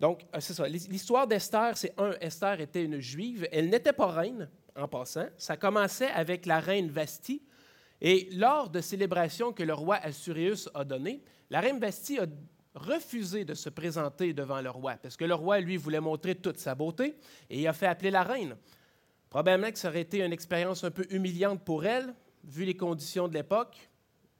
donc, 0.00 0.24
euh, 0.34 0.40
c'est 0.40 0.54
ça. 0.54 0.66
L'histoire 0.66 1.26
d'Esther, 1.26 1.76
c'est 1.76 1.92
un, 2.00 2.12
Esther 2.20 2.58
était 2.60 2.82
une 2.82 3.00
juive. 3.00 3.46
Elle 3.52 3.68
n'était 3.68 3.92
pas 3.92 4.06
reine, 4.06 4.48
en 4.74 4.88
passant. 4.88 5.26
Ça 5.36 5.58
commençait 5.58 6.10
avec 6.10 6.46
la 6.46 6.58
reine 6.58 6.90
Vasti. 6.90 7.42
Et 8.00 8.30
lors 8.32 8.70
de 8.70 8.80
célébrations 8.80 9.52
que 9.52 9.62
le 9.62 9.74
roi 9.74 9.96
Assuréus 9.96 10.70
a 10.72 10.84
données, 10.84 11.22
la 11.50 11.60
reine 11.60 11.78
Vasti 11.78 12.18
a 12.18 12.24
refusé 12.74 13.44
de 13.44 13.54
se 13.54 13.68
présenter 13.68 14.32
devant 14.32 14.60
le 14.60 14.70
roi, 14.70 14.96
parce 15.02 15.16
que 15.16 15.24
le 15.24 15.34
roi, 15.34 15.60
lui, 15.60 15.76
voulait 15.76 16.00
montrer 16.00 16.34
toute 16.34 16.58
sa 16.58 16.74
beauté, 16.74 17.16
et 17.48 17.60
il 17.60 17.66
a 17.66 17.72
fait 17.72 17.86
appeler 17.86 18.10
la 18.10 18.22
reine. 18.22 18.56
Probablement 19.28 19.70
que 19.70 19.78
ça 19.78 19.88
aurait 19.88 20.00
été 20.00 20.24
une 20.24 20.32
expérience 20.32 20.82
un 20.84 20.90
peu 20.90 21.06
humiliante 21.10 21.64
pour 21.64 21.84
elle, 21.84 22.14
vu 22.44 22.64
les 22.64 22.76
conditions 22.76 23.28
de 23.28 23.34
l'époque. 23.34 23.76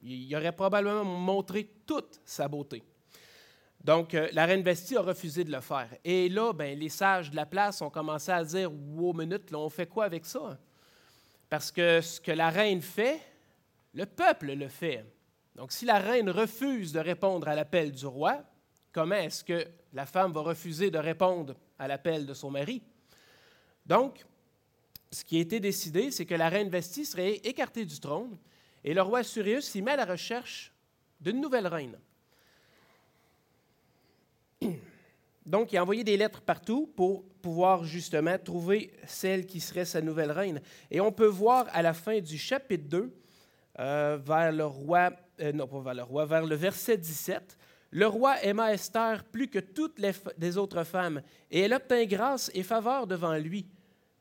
Il 0.03 0.35
aurait 0.35 0.53
probablement 0.53 1.05
montré 1.05 1.71
toute 1.87 2.21
sa 2.25 2.49
beauté. 2.49 2.83
Donc, 3.83 4.15
euh, 4.15 4.29
la 4.33 4.47
reine 4.47 4.63
Bestie 4.63 4.97
a 4.97 5.01
refusé 5.01 5.45
de 5.45 5.51
le 5.51 5.61
faire. 5.61 5.89
Et 6.05 6.29
là, 6.29 6.53
ben, 6.53 6.79
les 6.79 6.89
sages 6.89 7.31
de 7.31 7.37
la 7.37 7.47
place 7.47 7.81
ont 7.81 7.91
commencé 7.91 8.31
à 8.31 8.45
dire 8.45 8.71
Wow, 8.73 9.15
minute, 9.15 9.51
là, 9.51 9.59
on 9.59 9.71
fait 9.71 9.87
quoi 9.87 10.05
avec 10.05 10.27
ça 10.27 10.59
Parce 11.49 11.71
que 11.71 12.01
ce 12.01 12.21
que 12.21 12.33
la 12.33 12.51
reine 12.51 12.83
fait, 12.83 13.21
le 13.95 14.07
peuple 14.07 14.53
le 14.53 14.69
fait. 14.69 15.05
Donc, 15.55 15.73
si 15.73 15.85
la 15.85 15.99
reine 15.99 16.31
refuse 16.31 16.93
de 16.93 17.01
répondre 17.01 17.49
à 17.49 17.55
l'appel 17.55 17.93
du 17.93 18.07
roi, 18.07 18.43
comment 18.93 19.17
est-ce 19.17 19.45
que 19.45 19.67
la 19.93 20.07
femme 20.07 20.33
va 20.33 20.41
refuser 20.41 20.91
de 20.91 20.99
répondre 20.99 21.57
à 21.79 21.89
l'appel 21.89 22.27
de 22.27 22.35
son 22.35 22.51
mari? 22.51 22.83
Donc, 23.87 24.25
ce 25.11 25.25
qui 25.25 25.39
a 25.39 25.41
été 25.41 25.59
décidé, 25.59 26.11
c'est 26.11 26.27
que 26.27 26.35
la 26.35 26.49
reine 26.49 26.69
Vestie 26.69 27.05
serait 27.05 27.35
écartée 27.45 27.85
du 27.85 27.99
trône 27.99 28.39
et 28.85 28.95
le 28.95 29.03
roi 29.03 29.23
Surius 29.23 29.67
s'y 29.67 29.83
met 29.83 29.93
à 29.93 29.97
la 29.97 30.05
recherche 30.05 30.73
d'une 31.21 31.41
nouvelle 31.41 31.67
reine. 31.67 31.99
Donc, 35.47 35.73
il 35.73 35.79
a 35.79 35.83
envoyé 35.83 36.05
des 36.05 36.17
lettres 36.17 36.41
partout 36.41 36.87
pour 36.95 37.25
pouvoir 37.43 37.85
justement 37.85 38.39
trouver 38.39 38.93
celle 39.07 39.47
qui 39.47 39.61
serait 39.61 39.85
sa 39.85 40.01
nouvelle 40.01 40.31
reine. 40.31 40.61
Et 40.91 41.01
on 41.01 41.11
peut 41.11 41.27
voir 41.27 41.67
à 41.73 41.83
la 41.83 41.93
fin 41.93 42.21
du 42.21 42.39
chapitre 42.39 42.89
2, 42.89 43.13
euh, 43.81 44.19
vers 44.23 44.53
le 44.53 44.67
roi, 44.67 45.11
euh, 45.41 45.53
non 45.53 45.67
pas 45.67 45.81
vers 45.81 45.95
le 45.95 46.03
roi, 46.03 46.27
vers 46.27 46.47
le 46.47 46.55
verset 46.55 46.99
17, 46.99 47.57
le 47.91 48.07
roi 48.07 48.41
aima 48.45 48.73
Esther 48.73 49.25
plus 49.25 49.49
que 49.49 49.59
toutes 49.59 49.99
les, 49.99 50.57
autres 50.57 50.85
femmes, 50.85 51.23
et 51.51 51.61
elle 51.61 51.73
obtint 51.73 52.05
grâce 52.05 52.51
et 52.55 52.63
faveur 52.63 53.07
devant 53.07 53.35
lui, 53.37 53.67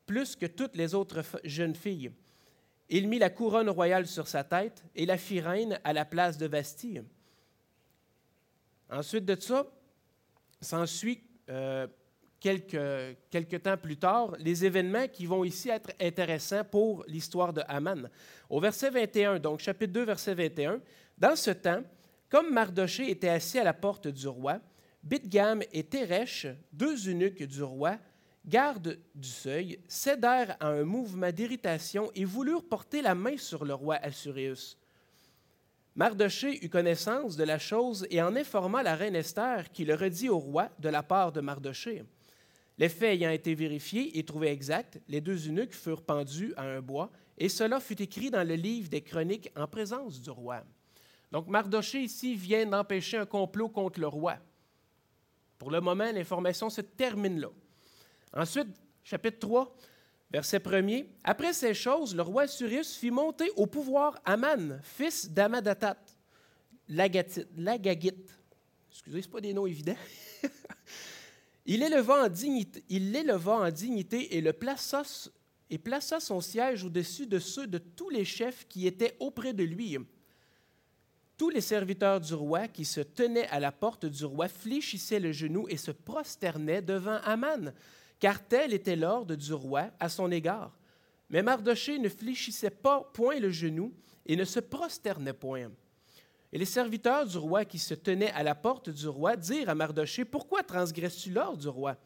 plus 0.06 0.34
que 0.34 0.46
toutes 0.46 0.76
les 0.76 0.94
autres 0.94 1.22
jeunes 1.44 1.76
filles. 1.76 2.10
Il 2.88 3.08
mit 3.08 3.20
la 3.20 3.30
couronne 3.30 3.70
royale 3.70 4.06
sur 4.06 4.26
sa 4.26 4.42
tête 4.42 4.82
et 4.96 5.06
la 5.06 5.16
fit 5.16 5.40
reine 5.40 5.78
à 5.84 5.92
la 5.92 6.04
place 6.04 6.38
de 6.38 6.48
Bastille. 6.48 7.04
Ensuite 8.90 9.24
de 9.24 9.38
ça, 9.38 9.66
S'ensuit 10.62 11.22
euh, 11.48 11.86
quelques, 12.40 13.16
quelques 13.30 13.62
temps 13.62 13.76
plus 13.76 13.96
tard 13.96 14.34
les 14.38 14.64
événements 14.64 15.06
qui 15.06 15.26
vont 15.26 15.44
ici 15.44 15.68
être 15.68 15.90
intéressants 16.00 16.64
pour 16.64 17.04
l'histoire 17.06 17.52
de 17.52 17.62
Haman. 17.68 18.08
Au 18.48 18.58
verset 18.60 18.90
21, 18.90 19.38
donc 19.38 19.60
chapitre 19.60 19.92
2, 19.92 20.04
verset 20.04 20.34
21, 20.34 20.80
Dans 21.18 21.36
ce 21.36 21.50
temps, 21.50 21.82
comme 22.28 22.52
Mardoché 22.52 23.10
était 23.10 23.28
assis 23.28 23.58
à 23.58 23.64
la 23.64 23.74
porte 23.74 24.08
du 24.08 24.26
roi, 24.26 24.60
Bidgam 25.02 25.62
et 25.72 25.84
Teresh, 25.84 26.46
deux 26.72 27.08
eunuques 27.08 27.46
du 27.46 27.62
roi, 27.62 27.98
gardes 28.44 28.98
du 29.14 29.28
seuil, 29.28 29.78
cédèrent 29.86 30.56
à 30.60 30.68
un 30.68 30.84
mouvement 30.84 31.30
d'irritation 31.30 32.10
et 32.14 32.24
voulurent 32.24 32.68
porter 32.68 33.02
la 33.02 33.14
main 33.14 33.36
sur 33.36 33.64
le 33.64 33.74
roi 33.74 33.96
Assuréus. 33.96 34.78
Mardoché 35.96 36.64
eut 36.64 36.68
connaissance 36.68 37.36
de 37.36 37.44
la 37.44 37.58
chose 37.58 38.06
et 38.10 38.22
en 38.22 38.36
informa 38.36 38.82
la 38.82 38.94
reine 38.94 39.16
Esther 39.16 39.70
qui 39.72 39.84
le 39.84 39.94
redit 39.94 40.28
au 40.28 40.38
roi 40.38 40.70
de 40.78 40.88
la 40.88 41.02
part 41.02 41.32
de 41.32 41.40
Mardoché. 41.40 42.04
Les 42.80 42.88
faits 42.88 43.20
ayant 43.20 43.30
été 43.30 43.54
vérifiés 43.54 44.18
et 44.18 44.24
trouvés 44.24 44.48
exacts, 44.48 44.98
les 45.06 45.20
deux 45.20 45.46
eunuques 45.46 45.74
furent 45.74 46.00
pendus 46.00 46.54
à 46.56 46.62
un 46.62 46.80
bois, 46.80 47.10
et 47.36 47.50
cela 47.50 47.78
fut 47.78 48.00
écrit 48.00 48.30
dans 48.30 48.42
le 48.42 48.54
livre 48.54 48.88
des 48.88 49.02
chroniques 49.02 49.52
en 49.54 49.66
présence 49.66 50.18
du 50.18 50.30
roi. 50.30 50.64
Donc 51.30 51.46
Mardoché 51.46 52.00
ici 52.00 52.34
vient 52.34 52.64
d'empêcher 52.64 53.18
un 53.18 53.26
complot 53.26 53.68
contre 53.68 54.00
le 54.00 54.06
roi. 54.06 54.38
Pour 55.58 55.70
le 55.70 55.82
moment, 55.82 56.10
l'information 56.10 56.70
se 56.70 56.80
termine 56.80 57.38
là. 57.38 57.48
Ensuite, 58.32 58.68
chapitre 59.04 59.40
3, 59.40 59.76
verset 60.30 60.58
1er. 60.58 61.06
Après 61.22 61.52
ces 61.52 61.74
choses, 61.74 62.16
le 62.16 62.22
roi 62.22 62.46
Surius 62.46 62.96
fit 62.96 63.10
monter 63.10 63.50
au 63.56 63.66
pouvoir 63.66 64.18
Aman, 64.24 64.80
fils 64.82 65.30
d'Amadatat, 65.30 65.98
l'Agagite. 66.88 68.40
Excusez, 68.90 69.20
ce 69.20 69.28
pas 69.28 69.42
des 69.42 69.52
noms 69.52 69.66
évidents. 69.66 69.96
Il 71.66 71.80
l'éleva 71.80 72.22
en 72.22 72.28
dignité, 72.28 74.36
et 74.36 74.40
le 74.40 74.52
plaça, 74.52 75.02
et 75.68 75.78
plaça 75.78 76.20
son 76.20 76.40
siège 76.40 76.84
au-dessus 76.84 77.26
de 77.26 77.38
ceux 77.38 77.66
de 77.66 77.78
tous 77.78 78.10
les 78.10 78.24
chefs 78.24 78.66
qui 78.68 78.86
étaient 78.86 79.16
auprès 79.20 79.52
de 79.52 79.62
lui. 79.62 79.96
Tous 81.36 81.50
les 81.50 81.60
serviteurs 81.60 82.20
du 82.20 82.34
roi 82.34 82.68
qui 82.68 82.84
se 82.84 83.00
tenaient 83.00 83.48
à 83.48 83.60
la 83.60 83.72
porte 83.72 84.04
du 84.04 84.24
roi 84.24 84.48
fléchissaient 84.48 85.20
le 85.20 85.32
genou 85.32 85.66
et 85.68 85.76
se 85.76 85.90
prosternaient 85.90 86.82
devant 86.82 87.18
Aman, 87.24 87.72
car 88.18 88.46
tel 88.46 88.74
était 88.74 88.96
l'ordre 88.96 89.34
du 89.34 89.54
roi 89.54 89.90
à 89.98 90.08
son 90.08 90.30
égard. 90.30 90.76
Mais 91.30 91.42
Mardoché 91.42 91.98
ne 91.98 92.08
fléchissait 92.08 92.70
pas 92.70 93.08
point 93.14 93.38
le 93.38 93.50
genou 93.50 93.94
et 94.26 94.36
ne 94.36 94.44
se 94.44 94.60
prosternait 94.60 95.32
point. 95.32 95.70
Et 96.52 96.58
les 96.58 96.64
serviteurs 96.64 97.26
du 97.26 97.38
roi 97.38 97.64
qui 97.64 97.78
se 97.78 97.94
tenaient 97.94 98.32
à 98.32 98.42
la 98.42 98.54
porte 98.54 98.90
du 98.90 99.06
roi 99.06 99.36
dirent 99.36 99.68
à 99.68 99.74
Mardoché 99.74 100.24
Pourquoi 100.24 100.62
transgresses-tu 100.62 101.30
l'ordre 101.30 101.58
du 101.58 101.68
roi? 101.68 101.96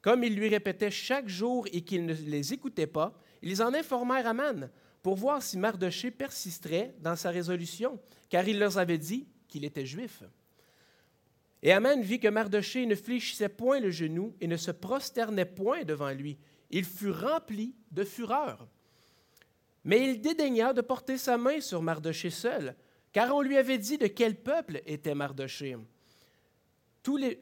Comme 0.00 0.22
il 0.22 0.36
lui 0.36 0.48
répétait 0.48 0.90
chaque 0.90 1.28
jour 1.28 1.66
et 1.72 1.80
qu'il 1.80 2.06
ne 2.06 2.14
les 2.14 2.52
écoutait 2.52 2.86
pas, 2.86 3.18
ils 3.42 3.62
en 3.62 3.74
informèrent 3.74 4.28
Aman 4.28 4.70
pour 5.02 5.16
voir 5.16 5.42
si 5.42 5.58
Mardoché 5.58 6.10
persisterait 6.10 6.94
dans 7.00 7.16
sa 7.16 7.30
résolution, 7.30 7.98
car 8.28 8.46
il 8.46 8.58
leur 8.58 8.78
avait 8.78 8.98
dit 8.98 9.26
qu'il 9.48 9.64
était 9.64 9.86
juif. 9.86 10.22
Et 11.62 11.72
Aman 11.72 12.00
vit 12.00 12.20
que 12.20 12.28
Mardoché 12.28 12.86
ne 12.86 12.94
fléchissait 12.94 13.48
point 13.48 13.80
le 13.80 13.90
genou 13.90 14.36
et 14.40 14.46
ne 14.46 14.56
se 14.56 14.70
prosternait 14.70 15.44
point 15.44 15.82
devant 15.82 16.10
lui. 16.10 16.38
Il 16.70 16.84
fut 16.84 17.10
rempli 17.10 17.74
de 17.90 18.04
fureur. 18.04 18.68
Mais 19.82 20.08
il 20.08 20.20
dédaigna 20.20 20.72
de 20.72 20.80
porter 20.80 21.18
sa 21.18 21.36
main 21.36 21.60
sur 21.60 21.82
Mardoché 21.82 22.30
seul, 22.30 22.76
car 23.16 23.34
on 23.34 23.40
lui 23.40 23.56
avait 23.56 23.78
dit 23.78 23.96
de 23.96 24.08
quel 24.08 24.36
peuple 24.36 24.82
était 24.84 25.14
Mardoché. 25.14 25.74
Tous 27.02 27.16
les, 27.16 27.40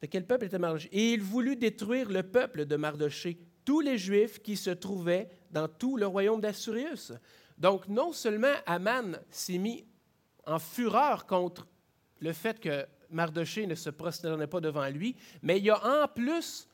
de 0.00 0.06
quel 0.06 0.24
peuple 0.24 0.44
était 0.44 0.60
Mardoché. 0.60 0.88
Et 0.92 1.14
il 1.14 1.22
voulut 1.22 1.56
détruire 1.56 2.08
le 2.08 2.22
peuple 2.22 2.66
de 2.66 2.76
Mardoché, 2.76 3.36
tous 3.64 3.80
les 3.80 3.98
Juifs 3.98 4.40
qui 4.40 4.56
se 4.56 4.70
trouvaient 4.70 5.28
dans 5.50 5.66
tout 5.66 5.96
le 5.96 6.06
royaume 6.06 6.40
d'Assurius. 6.40 7.12
Donc, 7.58 7.88
non 7.88 8.12
seulement 8.12 8.54
Aman 8.64 9.18
s'est 9.28 9.58
mis 9.58 9.84
en 10.46 10.60
fureur 10.60 11.26
contre 11.26 11.66
le 12.20 12.32
fait 12.32 12.60
que 12.60 12.86
Mardoché 13.10 13.66
ne 13.66 13.74
se 13.74 13.90
prosternait 13.90 14.46
pas 14.46 14.60
devant 14.60 14.88
lui, 14.88 15.16
mais 15.42 15.58
il 15.58 15.68
a 15.70 16.04
en 16.04 16.06
plus 16.06 16.68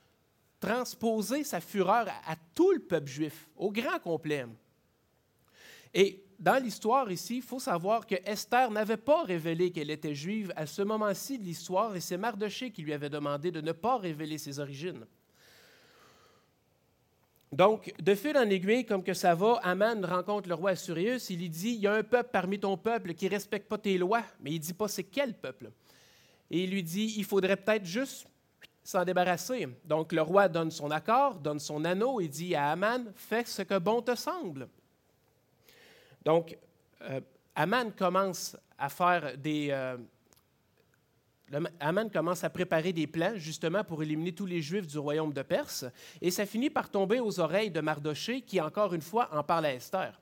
transposé 0.60 1.44
sa 1.44 1.62
fureur 1.62 2.08
à 2.26 2.36
tout 2.54 2.72
le 2.72 2.80
peuple 2.80 3.08
juif, 3.08 3.48
au 3.56 3.72
grand 3.72 4.00
complet. 4.00 4.44
Et 5.94 6.23
dans 6.38 6.62
l'histoire 6.62 7.10
ici, 7.10 7.36
il 7.36 7.42
faut 7.42 7.58
savoir 7.58 8.06
que 8.06 8.14
Esther 8.24 8.70
n'avait 8.70 8.96
pas 8.96 9.22
révélé 9.24 9.70
qu'elle 9.70 9.90
était 9.90 10.14
juive 10.14 10.52
à 10.56 10.66
ce 10.66 10.82
moment-ci 10.82 11.38
de 11.38 11.44
l'histoire 11.44 11.94
et 11.96 12.00
c'est 12.00 12.16
Mardoché 12.16 12.70
qui 12.70 12.82
lui 12.82 12.92
avait 12.92 13.10
demandé 13.10 13.50
de 13.50 13.60
ne 13.60 13.72
pas 13.72 13.98
révéler 13.98 14.38
ses 14.38 14.58
origines. 14.58 15.04
Donc, 17.52 17.94
de 18.02 18.14
fil 18.16 18.36
en 18.36 18.50
aiguille, 18.50 18.84
comme 18.84 19.04
que 19.04 19.14
ça 19.14 19.34
va, 19.36 19.60
Aman 19.62 20.04
rencontre 20.04 20.48
le 20.48 20.56
roi 20.56 20.70
Assurius, 20.70 21.30
il 21.30 21.38
lui 21.38 21.48
dit, 21.48 21.74
il 21.74 21.80
y 21.82 21.86
a 21.86 21.92
un 21.92 22.02
peuple 22.02 22.30
parmi 22.32 22.58
ton 22.58 22.76
peuple 22.76 23.14
qui 23.14 23.26
ne 23.26 23.30
respecte 23.30 23.68
pas 23.68 23.78
tes 23.78 23.96
lois, 23.96 24.24
mais 24.40 24.50
il 24.50 24.58
ne 24.58 24.64
dit 24.64 24.72
pas 24.72 24.88
c'est 24.88 25.04
quel 25.04 25.34
peuple. 25.34 25.70
Et 26.50 26.64
il 26.64 26.70
lui 26.70 26.82
dit, 26.82 27.14
il 27.16 27.24
faudrait 27.24 27.56
peut-être 27.56 27.84
juste 27.84 28.26
s'en 28.82 29.04
débarrasser. 29.04 29.68
Donc, 29.84 30.12
le 30.12 30.22
roi 30.22 30.48
donne 30.48 30.72
son 30.72 30.90
accord, 30.90 31.36
donne 31.36 31.60
son 31.60 31.84
anneau 31.84 32.20
et 32.20 32.26
dit 32.26 32.56
à 32.56 32.72
Aman, 32.72 33.12
fais 33.14 33.44
ce 33.44 33.62
que 33.62 33.78
bon 33.78 34.02
te 34.02 34.16
semble. 34.16 34.68
Donc, 36.24 36.56
euh, 37.02 37.20
Aman 37.54 37.92
commence 37.92 38.56
à 38.78 38.88
faire 38.88 39.36
des. 39.36 39.68
Euh, 39.70 39.96
commence 42.12 42.42
à 42.42 42.50
préparer 42.50 42.92
des 42.92 43.06
plans 43.06 43.34
justement 43.36 43.84
pour 43.84 44.02
éliminer 44.02 44.32
tous 44.32 44.46
les 44.46 44.60
Juifs 44.60 44.86
du 44.86 44.98
royaume 44.98 45.32
de 45.32 45.42
Perse, 45.42 45.84
et 46.20 46.30
ça 46.30 46.46
finit 46.46 46.70
par 46.70 46.90
tomber 46.90 47.20
aux 47.20 47.38
oreilles 47.38 47.70
de 47.70 47.80
Mardoché, 47.80 48.40
qui 48.40 48.60
encore 48.60 48.94
une 48.94 49.02
fois 49.02 49.28
en 49.32 49.42
parle 49.44 49.66
à 49.66 49.74
Esther. 49.74 50.18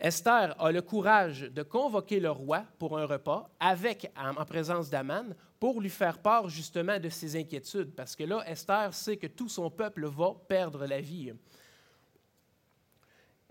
Esther 0.00 0.60
a 0.60 0.72
le 0.72 0.82
courage 0.82 1.42
de 1.42 1.62
convoquer 1.62 2.18
le 2.18 2.30
roi 2.30 2.64
pour 2.78 2.98
un 2.98 3.04
repas 3.04 3.50
avec, 3.60 4.10
en 4.16 4.44
présence 4.44 4.90
d'Aman 4.90 5.34
pour 5.60 5.80
lui 5.80 5.90
faire 5.90 6.18
part 6.18 6.48
justement 6.48 6.98
de 6.98 7.08
ses 7.08 7.36
inquiétudes, 7.36 7.94
parce 7.94 8.16
que 8.16 8.24
là, 8.24 8.42
Esther 8.48 8.92
sait 8.94 9.16
que 9.16 9.28
tout 9.28 9.48
son 9.48 9.70
peuple 9.70 10.06
va 10.06 10.34
perdre 10.48 10.86
la 10.86 11.00
vie. 11.00 11.32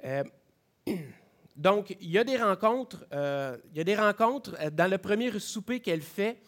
Euh, 0.03 0.24
Donc, 1.55 1.96
il 2.00 2.10
y 2.10 2.17
a 2.17 2.24
des 2.24 2.38
rencontres, 2.38 3.05
euh, 3.13 3.58
il 3.72 3.77
y 3.77 3.81
a 3.81 3.84
des 3.84 3.96
rencontres. 3.96 4.55
Euh, 4.60 4.70
dans 4.70 4.89
le 4.89 4.98
premier 4.98 5.38
souper 5.39 5.79
qu'elle 5.79 6.01
fait, 6.01 6.41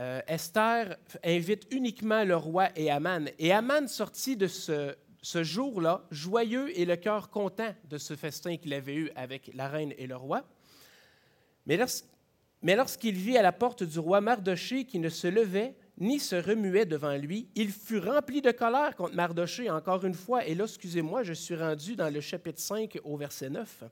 euh, 0.00 0.20
Esther 0.26 0.96
invite 1.24 1.66
uniquement 1.70 2.24
le 2.24 2.36
roi 2.36 2.68
et 2.76 2.90
Aman. 2.90 3.28
Et 3.38 3.52
Aman 3.52 3.88
sortit 3.88 4.36
de 4.36 4.46
ce, 4.46 4.94
ce 5.22 5.42
jour-là 5.42 6.04
joyeux 6.10 6.76
et 6.78 6.84
le 6.84 6.96
cœur 6.96 7.30
content 7.30 7.74
de 7.84 7.98
ce 7.98 8.16
festin 8.16 8.56
qu'il 8.56 8.72
avait 8.74 8.94
eu 8.94 9.10
avec 9.16 9.50
la 9.54 9.68
reine 9.68 9.92
et 9.98 10.06
le 10.06 10.16
roi. 10.16 10.44
Mais, 11.66 11.78
mais 12.62 12.76
lorsqu'il 12.76 13.14
vit 13.16 13.36
à 13.36 13.42
la 13.42 13.52
porte 13.52 13.82
du 13.82 13.98
roi 13.98 14.20
Mardoché 14.20 14.84
qui 14.84 14.98
ne 14.98 15.08
se 15.08 15.26
levait 15.26 15.74
ni 15.98 16.18
se 16.18 16.36
remuait 16.36 16.86
devant 16.86 17.16
lui. 17.16 17.48
Il 17.54 17.70
fut 17.70 17.98
rempli 17.98 18.40
de 18.40 18.50
colère 18.50 18.96
contre 18.96 19.14
Mardoché, 19.14 19.70
encore 19.70 20.04
une 20.04 20.14
fois. 20.14 20.44
Et 20.46 20.54
là, 20.54 20.64
excusez-moi, 20.64 21.22
je 21.22 21.32
suis 21.32 21.56
rendu 21.56 21.96
dans 21.96 22.12
le 22.12 22.20
chapitre 22.20 22.60
5 22.60 22.98
au 23.04 23.16
verset 23.16 23.50
9. 23.50 23.84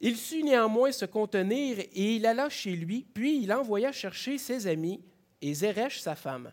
Il 0.00 0.16
sut 0.16 0.42
néanmoins 0.42 0.92
se 0.92 1.06
contenir 1.06 1.78
et 1.78 2.16
il 2.16 2.26
alla 2.26 2.48
chez 2.50 2.76
lui, 2.76 3.06
puis 3.14 3.42
il 3.42 3.52
envoya 3.52 3.92
chercher 3.92 4.36
ses 4.36 4.66
amis 4.66 5.00
et 5.40 5.54
Zeresh, 5.54 6.00
sa 6.00 6.14
femme. 6.14 6.52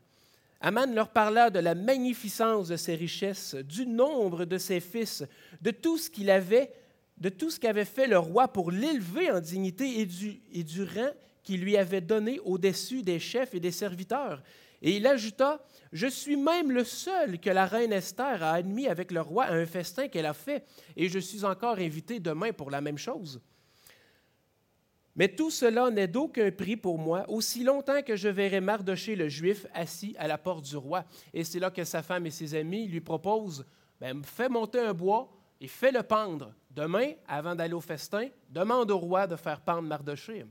Aman 0.62 0.93
leur 0.93 1.10
parla 1.10 1.50
de 1.50 1.60
la 1.60 1.75
magnificence 1.75 2.69
de 2.69 2.77
ses 2.77 2.95
richesses, 2.95 3.55
du 3.55 3.86
nombre 3.86 4.45
de 4.45 4.57
ses 4.57 4.79
fils, 4.79 5.25
de 5.62 5.72
tout 5.72 5.98
ce 5.98 6.10
qu'il 6.10 6.29
avait, 6.29 6.72
de 7.17 7.27
tout 7.27 7.50
ce 7.50 7.60
qu'avait 7.60 7.83
fait 7.83 8.07
le 8.07 8.17
roi 8.17 8.48
pour 8.48 8.72
l'élever 8.72 9.29
en 9.29 9.41
dignité 9.41 10.00
et 10.00 10.05
du, 10.05 10.39
et 10.53 10.63
du 10.63 10.83
rang 10.83 11.12
qui 11.43 11.57
lui 11.57 11.77
avait 11.77 12.01
donné 12.01 12.39
au-dessus 12.39 13.03
des 13.03 13.19
chefs 13.19 13.53
et 13.53 13.59
des 13.59 13.71
serviteurs. 13.71 14.41
Et 14.81 14.97
il 14.97 15.07
ajouta, 15.07 15.63
Je 15.91 16.07
suis 16.07 16.35
même 16.35 16.71
le 16.71 16.83
seul 16.83 17.39
que 17.39 17.50
la 17.50 17.65
reine 17.65 17.93
Esther 17.93 18.43
a 18.43 18.53
admis 18.53 18.88
avec 18.88 19.12
le 19.12 19.21
roi 19.21 19.45
à 19.45 19.53
un 19.53 19.65
festin 19.65 20.07
qu'elle 20.07 20.25
a 20.25 20.33
fait, 20.33 20.65
et 20.97 21.07
je 21.07 21.19
suis 21.19 21.45
encore 21.45 21.77
invité 21.77 22.19
demain 22.19 22.51
pour 22.51 22.69
la 22.71 22.81
même 22.81 22.97
chose. 22.97 23.41
Mais 25.15 25.29
tout 25.29 25.51
cela 25.51 25.91
n'est 25.91 26.07
d'aucun 26.07 26.51
prix 26.51 26.75
pour 26.75 26.97
moi, 26.97 27.29
aussi 27.29 27.63
longtemps 27.63 28.01
que 28.01 28.15
je 28.15 28.29
verrai 28.29 28.59
Mardoché 28.62 29.15
le 29.15 29.29
Juif 29.29 29.67
assis 29.73 30.15
à 30.17 30.27
la 30.27 30.38
porte 30.38 30.65
du 30.65 30.75
roi. 30.75 31.05
Et 31.33 31.43
c'est 31.43 31.59
là 31.59 31.69
que 31.69 31.83
sa 31.83 32.01
femme 32.01 32.25
et 32.25 32.31
ses 32.31 32.55
amis 32.55 32.88
lui 32.88 33.00
proposent, 33.00 33.65
ben, 34.01 34.23
fais 34.23 34.50
monter 34.50 34.79
un 34.79 34.93
bois 34.93 35.31
et 35.62 35.67
fais-le 35.67 36.01
pendre. 36.01 36.53
Demain, 36.71 37.12
avant 37.27 37.55
d'aller 37.55 37.75
au 37.75 37.81
festin, 37.81 38.27
demande 38.50 38.89
au 38.89 38.97
roi 38.97 39.27
de 39.27 39.35
faire 39.35 39.62
pendre 39.62 39.83
Mardoché. 39.83 40.45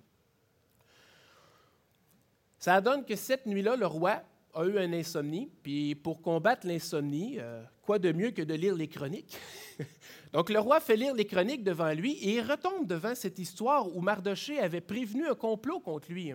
Ça 2.62 2.81
donne 2.81 3.04
que 3.04 3.16
cette 3.16 3.45
nuit-là, 3.45 3.75
le 3.75 3.87
roi 3.87 4.23
a 4.54 4.64
eu 4.64 4.78
un 4.78 4.92
insomnie, 4.92 5.50
puis 5.64 5.97
pour 5.97 6.23
combattre 6.23 6.64
l'insomnie, 6.64 7.40
euh, 7.40 7.61
quoi 7.83 7.99
de 7.99 8.12
mieux 8.12 8.31
que 8.31 8.42
de 8.42 8.54
lire 8.54 8.76
les 8.76 8.87
chroniques? 8.87 9.37
Donc 10.33 10.49
le 10.49 10.61
roi 10.61 10.78
fait 10.78 10.95
lire 10.95 11.12
les 11.12 11.25
chroniques 11.25 11.64
devant 11.64 11.92
lui 11.92 12.12
et 12.19 12.37
il 12.37 12.40
retombe 12.40 12.87
devant 12.87 13.16
cette 13.16 13.40
histoire 13.40 13.92
où 13.92 14.00
Mardoché 14.00 14.61
avait 14.61 14.81
prévenu 14.81 15.26
un 15.26 15.35
complot 15.35 15.81
contre 15.81 16.12
lui. 16.12 16.33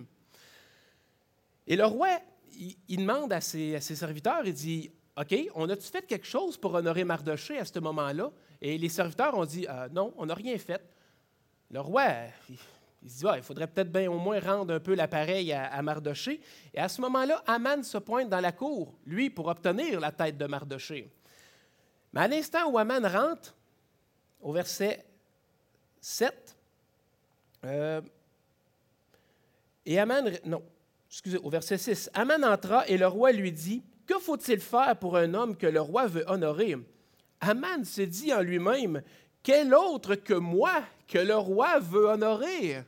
Et 1.65 1.77
le 1.77 1.85
roi 1.85 2.09
il, 2.89 2.97
demande 2.97 3.31
à 3.31 3.39
ses, 3.39 3.79
serviteurs, 3.79 4.41
il 4.43 4.53
dit, 4.53 4.91
OK, 5.15 5.33
on 5.55 5.69
a-tu 5.69 5.87
fait 5.87 6.05
quelque 6.05 6.27
chose 6.27 6.57
pour 6.57 6.73
honorer 6.73 7.05
Mardoché 7.05 7.57
à 7.57 7.63
ce 7.63 7.79
moment-là? 7.79 8.33
Et 8.61 8.77
les 8.77 8.89
serviteurs 8.89 9.33
ont 9.37 9.45
dit, 9.45 9.65
euh, 9.69 9.87
non, 9.93 10.13
on 10.17 10.25
n'a 10.25 10.33
rien 10.33 10.57
fait. 10.57 10.81
Le 11.71 11.79
roi, 11.79 12.03
se 13.07 13.19
dit, 13.19 13.25
il 13.35 13.43
faudrait 13.43 13.67
peut-être 13.67 13.91
bien 13.91 14.09
au 14.09 14.17
moins 14.17 14.39
rendre 14.39 14.73
un 14.73 14.79
peu 14.79 14.95
l'appareil 14.95 15.53
à, 15.53 15.81
Mardoché. 15.81 16.41
Et 16.73 16.79
à 16.79 16.87
ce 16.87 17.01
moment-là, 17.01 17.43
Aman 17.47 17.83
se 17.83 17.97
pointe 17.97 18.29
dans 18.29 18.39
la 18.39 18.51
cour, 18.51 18.97
lui, 19.05 19.29
pour 19.29 19.47
obtenir 19.47 19.99
la 19.99 20.11
tête 20.11 20.37
de 20.37 20.45
Mardoché. 20.45 21.11
Mais 22.13 22.21
à 22.21 22.27
l'instant 22.27 22.69
où 22.69 22.77
Aman 22.77 23.05
rentre, 23.05 23.55
au 24.41 24.51
verset 24.51 25.05
7, 25.99 26.55
euh, 27.65 28.01
et 29.85 29.99
Aman, 29.99 30.29
non, 30.45 30.63
excusez, 31.09 31.37
au 31.37 31.49
verset 31.49 31.77
6, 31.77 32.09
Aman 32.13 32.43
entra 32.43 32.87
et 32.87 32.97
le 32.97 33.07
roi 33.07 33.31
lui 33.31 33.51
dit, 33.51 33.83
Que 34.05 34.19
faut-il 34.19 34.59
faire 34.59 34.97
pour 34.97 35.17
un 35.17 35.33
homme 35.33 35.55
que 35.55 35.67
le 35.67 35.81
roi 35.81 36.07
veut 36.07 36.25
honorer? 36.27 36.75
Aman 37.39 37.83
se 37.85 38.01
dit 38.01 38.33
en 38.33 38.41
lui-même, 38.41 39.01
Quel 39.43 39.73
autre 39.73 40.15
que 40.15 40.33
moi 40.33 40.83
que 41.07 41.17
le 41.17 41.35
roi 41.35 41.79
veut 41.79 42.05
honorer? 42.05 42.83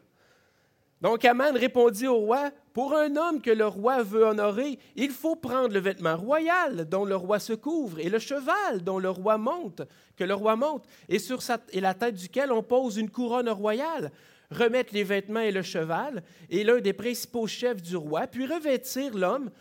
Donc 1.01 1.23
Aman 1.23 1.55
répondit 1.55 2.07
au 2.07 2.17
roi, 2.17 2.51
Pour 2.73 2.95
un 2.95 3.15
homme 3.15 3.41
que 3.41 3.51
le 3.51 3.67
roi 3.67 4.03
veut 4.03 4.25
honorer, 4.25 4.79
il 4.95 5.11
faut 5.11 5.35
prendre 5.35 5.73
le 5.73 5.79
vêtement 5.79 6.17
royal 6.17 6.87
dont 6.89 7.05
le 7.05 7.15
roi 7.15 7.39
se 7.39 7.53
couvre 7.53 7.99
et 7.99 8.09
le 8.09 8.19
cheval 8.19 8.83
dont 8.83 8.99
le 8.99 9.09
roi 9.09 9.37
monte, 9.37 9.81
que 10.17 10.23
le 10.23 10.33
roi 10.33 10.55
monte, 10.55 10.85
et 11.07 11.19
sur 11.19 11.39
et 11.71 11.81
la 11.81 11.93
tête 11.93 12.15
duquel 12.15 12.51
on 12.51 12.63
pose 12.63 12.97
une 12.97 13.09
couronne 13.09 13.49
royale 13.49 14.11
remettre 14.51 14.93
les 14.93 15.03
vêtements 15.03 15.41
et 15.41 15.51
le 15.51 15.61
cheval, 15.61 16.23
et 16.49 16.63
l'un 16.63 16.79
des 16.79 16.93
principaux 16.93 17.47
chefs 17.47 17.81
du 17.81 17.95
roi, 17.95 18.27
puis 18.27 18.45
revêtir 18.45 19.15
l'homme 19.15 19.51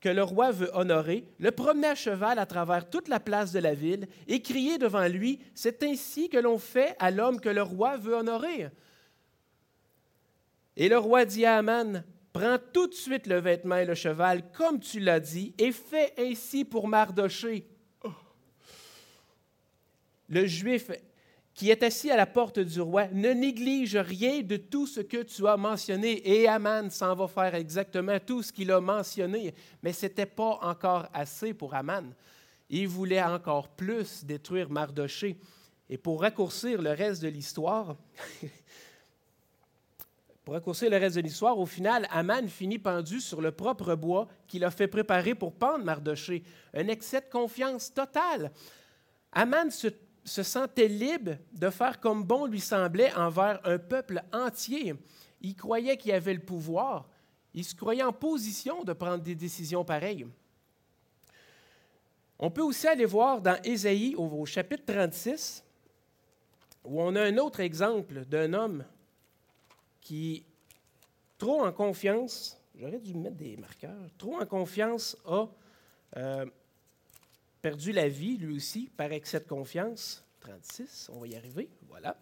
que 0.00 0.08
le 0.08 0.22
roi 0.22 0.52
veut 0.52 0.70
honorer, 0.74 1.24
le 1.40 1.50
promener 1.50 1.88
à 1.88 1.94
cheval 1.96 2.38
à 2.38 2.46
travers 2.46 2.88
toute 2.88 3.08
la 3.08 3.18
place 3.18 3.52
de 3.52 3.58
la 3.58 3.74
ville, 3.74 4.06
et 4.28 4.40
crier 4.40 4.78
devant 4.78 5.08
lui, 5.08 5.40
C'est 5.54 5.82
ainsi 5.82 6.28
que 6.28 6.38
l'on 6.38 6.58
fait 6.58 6.94
à 7.00 7.10
l'homme 7.10 7.40
que 7.40 7.48
le 7.48 7.62
roi 7.62 7.96
veut 7.96 8.14
honorer. 8.14 8.68
Et 10.78 10.88
le 10.88 10.96
roi 10.96 11.26
dit 11.26 11.44
à 11.44 11.58
Aman, 11.58 12.04
Prends 12.32 12.58
tout 12.72 12.86
de 12.86 12.94
suite 12.94 13.26
le 13.26 13.40
vêtement 13.40 13.76
et 13.76 13.84
le 13.84 13.96
cheval, 13.96 14.44
comme 14.52 14.78
tu 14.78 15.00
l'as 15.00 15.18
dit, 15.18 15.52
et 15.58 15.72
fais 15.72 16.14
ainsi 16.16 16.64
pour 16.64 16.86
Mardoché. 16.86 17.66
Le 20.28 20.46
juif 20.46 20.90
qui 21.52 21.70
est 21.70 21.82
assis 21.82 22.12
à 22.12 22.16
la 22.16 22.26
porte 22.26 22.60
du 22.60 22.80
roi, 22.80 23.08
ne 23.08 23.30
néglige 23.30 23.96
rien 23.96 24.42
de 24.42 24.56
tout 24.56 24.86
ce 24.86 25.00
que 25.00 25.24
tu 25.24 25.44
as 25.48 25.56
mentionné. 25.56 26.22
Et 26.30 26.46
Aman 26.46 26.88
s'en 26.88 27.16
va 27.16 27.26
faire 27.26 27.56
exactement 27.56 28.20
tout 28.24 28.44
ce 28.44 28.52
qu'il 28.52 28.70
a 28.70 28.80
mentionné. 28.80 29.52
Mais 29.82 29.92
ce 29.92 30.06
n'était 30.06 30.26
pas 30.26 30.60
encore 30.62 31.08
assez 31.12 31.54
pour 31.54 31.74
Aman. 31.74 32.14
Il 32.70 32.86
voulait 32.86 33.20
encore 33.20 33.70
plus 33.70 34.24
détruire 34.24 34.70
Mardoché. 34.70 35.36
Et 35.90 35.98
pour 35.98 36.20
raccourcir 36.20 36.80
le 36.80 36.90
reste 36.90 37.22
de 37.22 37.28
l'histoire, 37.28 37.96
pour 40.48 40.54
raccourcir 40.54 40.88
le 40.88 40.96
reste 40.96 41.16
de 41.16 41.20
l'histoire, 41.20 41.58
au 41.58 41.66
final, 41.66 42.08
Aman 42.10 42.48
finit 42.48 42.78
pendu 42.78 43.20
sur 43.20 43.42
le 43.42 43.52
propre 43.52 43.94
bois 43.94 44.26
qu'il 44.46 44.64
a 44.64 44.70
fait 44.70 44.88
préparer 44.88 45.34
pour 45.34 45.52
pendre 45.52 45.84
Mardoché. 45.84 46.42
Un 46.72 46.88
excès 46.88 47.20
de 47.20 47.26
confiance 47.30 47.92
totale. 47.92 48.50
Aman 49.30 49.70
se 49.70 49.88
se 50.24 50.42
sentait 50.42 50.88
libre 50.88 51.32
de 51.52 51.68
faire 51.68 52.00
comme 52.00 52.24
bon 52.24 52.46
lui 52.46 52.60
semblait 52.60 53.12
envers 53.14 53.60
un 53.64 53.76
peuple 53.76 54.22
entier. 54.32 54.94
Il 55.42 55.54
croyait 55.54 55.98
qu'il 55.98 56.12
avait 56.12 56.32
le 56.32 56.40
pouvoir. 56.40 57.06
Il 57.52 57.62
se 57.62 57.74
croyait 57.74 58.02
en 58.02 58.14
position 58.14 58.84
de 58.84 58.94
prendre 58.94 59.22
des 59.22 59.34
décisions 59.34 59.84
pareilles. 59.84 60.26
On 62.38 62.50
peut 62.50 62.62
aussi 62.62 62.88
aller 62.88 63.04
voir 63.04 63.42
dans 63.42 63.60
Ésaïe 63.64 64.14
au, 64.16 64.46
chapitre 64.46 64.84
36, 64.86 65.62
où 66.84 67.02
on 67.02 67.14
a 67.16 67.22
un 67.24 67.36
autre 67.36 67.60
exemple 67.60 68.24
d'un 68.24 68.54
homme 68.54 68.82
qui, 70.08 70.42
trop 71.36 71.62
en 71.62 71.70
confiance, 71.70 72.58
j'aurais 72.74 72.98
dû 72.98 73.12
mettre 73.12 73.36
des 73.36 73.58
marqueurs, 73.58 74.08
trop 74.16 74.40
en 74.40 74.46
confiance 74.46 75.18
a 75.26 75.46
euh, 76.16 76.46
perdu 77.60 77.92
la 77.92 78.08
vie, 78.08 78.38
lui 78.38 78.56
aussi, 78.56 78.90
par 78.96 79.12
excès 79.12 79.38
de 79.38 79.44
confiance. 79.44 80.24
36, 80.40 81.10
on 81.12 81.18
va 81.20 81.26
y 81.26 81.36
arriver, 81.36 81.68
voilà. 81.90 82.16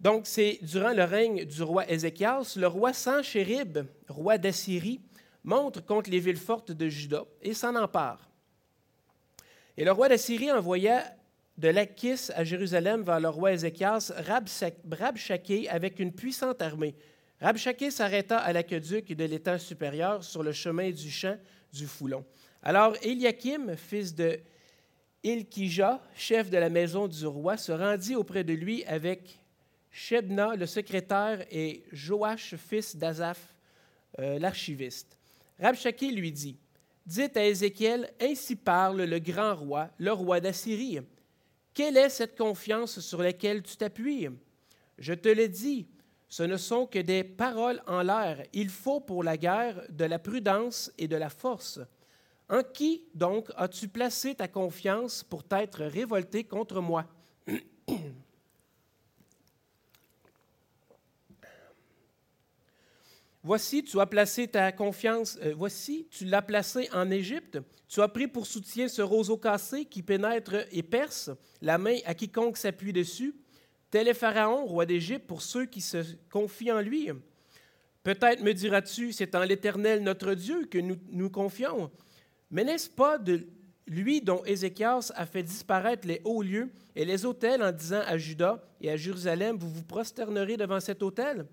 Donc, 0.00 0.26
c'est 0.26 0.58
durant 0.62 0.94
le 0.94 1.04
règne 1.04 1.44
du 1.44 1.62
roi 1.62 1.86
Ézéchias, 1.90 2.54
le 2.56 2.66
roi 2.66 2.94
Sanchérib, 2.94 3.80
roi 4.08 4.38
d'Assyrie, 4.38 5.02
montre 5.44 5.84
contre 5.84 6.08
les 6.08 6.20
villes 6.20 6.38
fortes 6.38 6.72
de 6.72 6.88
Juda 6.88 7.26
et 7.42 7.52
s'en 7.52 7.76
empare. 7.76 8.26
Et 9.76 9.84
le 9.84 9.92
roi 9.92 10.08
d'Assyrie 10.08 10.50
envoya 10.50 11.14
de 11.60 11.68
Lachis 11.68 12.30
à 12.34 12.42
Jérusalem 12.42 13.02
vers 13.02 13.20
le 13.20 13.28
roi 13.28 13.52
Ézéchias 13.52 14.12
Rabshakeh 14.16 15.68
avec 15.68 15.98
une 15.98 16.10
puissante 16.10 16.62
armée. 16.62 16.94
Rabshakeh 17.38 17.90
s'arrêta 17.90 18.38
à 18.38 18.54
l'aqueduc 18.54 19.12
de 19.12 19.24
l'étang 19.24 19.58
supérieur 19.58 20.24
sur 20.24 20.42
le 20.42 20.52
chemin 20.52 20.90
du 20.90 21.10
champ 21.10 21.36
du 21.70 21.86
Foulon. 21.86 22.24
Alors 22.62 22.96
Eliakim, 23.02 23.76
fils 23.76 24.14
de 24.14 24.40
Ilkija, 25.22 26.00
chef 26.16 26.48
de 26.48 26.56
la 26.56 26.70
maison 26.70 27.06
du 27.06 27.26
roi, 27.26 27.58
se 27.58 27.72
rendit 27.72 28.16
auprès 28.16 28.42
de 28.42 28.54
lui 28.54 28.82
avec 28.86 29.38
Shebna, 29.90 30.56
le 30.56 30.64
secrétaire, 30.64 31.44
et 31.50 31.84
Joach, 31.92 32.54
fils 32.56 32.96
d'Azaph, 32.96 33.54
euh, 34.18 34.38
l'archiviste. 34.38 35.18
Rabshakeh 35.58 36.10
lui 36.10 36.32
dit 36.32 36.56
Dites 37.04 37.36
à 37.36 37.44
Ézéchiel 37.44 38.10
Ainsi 38.18 38.56
parle 38.56 39.02
le 39.02 39.18
grand 39.18 39.54
roi, 39.54 39.90
le 39.98 40.12
roi 40.12 40.40
d'Assyrie. 40.40 41.00
Quelle 41.74 41.96
est 41.96 42.08
cette 42.08 42.36
confiance 42.36 43.00
sur 43.00 43.22
laquelle 43.22 43.62
tu 43.62 43.76
t'appuies? 43.76 44.28
Je 44.98 45.14
te 45.14 45.28
le 45.28 45.48
dis, 45.48 45.86
ce 46.28 46.42
ne 46.42 46.56
sont 46.56 46.86
que 46.86 46.98
des 46.98 47.24
paroles 47.24 47.82
en 47.86 48.02
l'air. 48.02 48.44
Il 48.52 48.68
faut 48.68 49.00
pour 49.00 49.24
la 49.24 49.36
guerre 49.36 49.82
de 49.88 50.04
la 50.04 50.18
prudence 50.18 50.92
et 50.98 51.08
de 51.08 51.16
la 51.16 51.30
force. 51.30 51.80
En 52.48 52.62
qui, 52.62 53.04
donc, 53.14 53.48
as-tu 53.56 53.88
placé 53.88 54.34
ta 54.34 54.48
confiance 54.48 55.22
pour 55.22 55.44
t'être 55.44 55.84
révolté 55.84 56.44
contre 56.44 56.80
moi? 56.80 57.06
Voici, 63.42 63.82
tu 63.82 63.98
as 63.98 64.06
placé 64.06 64.48
ta 64.48 64.70
confiance, 64.70 65.38
euh, 65.42 65.54
voici, 65.56 66.06
tu 66.10 66.26
l'as 66.26 66.42
placé 66.42 66.90
en 66.92 67.10
Égypte. 67.10 67.58
Tu 67.88 68.02
as 68.02 68.08
pris 68.08 68.28
pour 68.28 68.46
soutien 68.46 68.86
ce 68.86 69.00
roseau 69.00 69.38
cassé 69.38 69.86
qui 69.86 70.02
pénètre 70.02 70.56
et 70.70 70.82
perce 70.82 71.30
la 71.62 71.78
main 71.78 71.96
à 72.04 72.14
quiconque 72.14 72.58
s'appuie 72.58 72.92
dessus. 72.92 73.34
Tel 73.90 74.08
est 74.08 74.14
Pharaon, 74.14 74.66
roi 74.66 74.84
d'Égypte, 74.84 75.26
pour 75.26 75.40
ceux 75.40 75.64
qui 75.64 75.80
se 75.80 76.04
confient 76.30 76.72
en 76.72 76.82
lui. 76.82 77.08
Peut-être 78.02 78.42
me 78.42 78.52
diras-tu, 78.52 79.12
c'est 79.12 79.34
en 79.34 79.42
l'Éternel 79.42 80.02
notre 80.02 80.34
Dieu 80.34 80.66
que 80.66 80.78
nous 80.78 80.96
nous 81.10 81.30
confions. 81.30 81.90
Mais 82.50 82.64
n'est-ce 82.64 82.90
pas 82.90 83.16
de 83.16 83.46
lui 83.86 84.20
dont 84.20 84.44
Ézéchias 84.44 85.12
a 85.16 85.24
fait 85.24 85.42
disparaître 85.42 86.06
les 86.06 86.20
hauts 86.24 86.42
lieux 86.42 86.70
et 86.94 87.06
les 87.06 87.24
autels 87.24 87.62
en 87.62 87.72
disant 87.72 88.02
à 88.06 88.18
Juda 88.18 88.62
et 88.80 88.90
à 88.90 88.96
Jérusalem, 88.96 89.56
vous 89.56 89.70
vous 89.70 89.82
prosternerez 89.82 90.58
devant 90.58 90.78
cet 90.78 91.02
autel? 91.02 91.46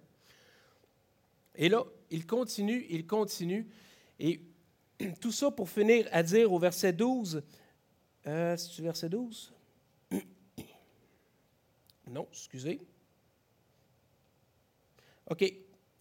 Et 1.58 1.70
là, 1.70 1.84
il 2.12 2.26
continue, 2.26 2.86
il 2.90 3.06
continue. 3.06 3.68
Et 4.20 4.40
tout 5.20 5.32
ça 5.32 5.52
pour 5.52 5.70
finir 5.70 6.08
à 6.12 6.24
dire 6.24 6.54
au 6.54 6.60
verset 6.60 6.94
12, 6.94 7.44
euh, 8.28 8.56
c'est-tu 8.56 8.82
verset 8.84 9.10
12? 9.10 9.54
Non, 12.10 12.26
excusez. 12.32 12.80
OK. 15.30 15.54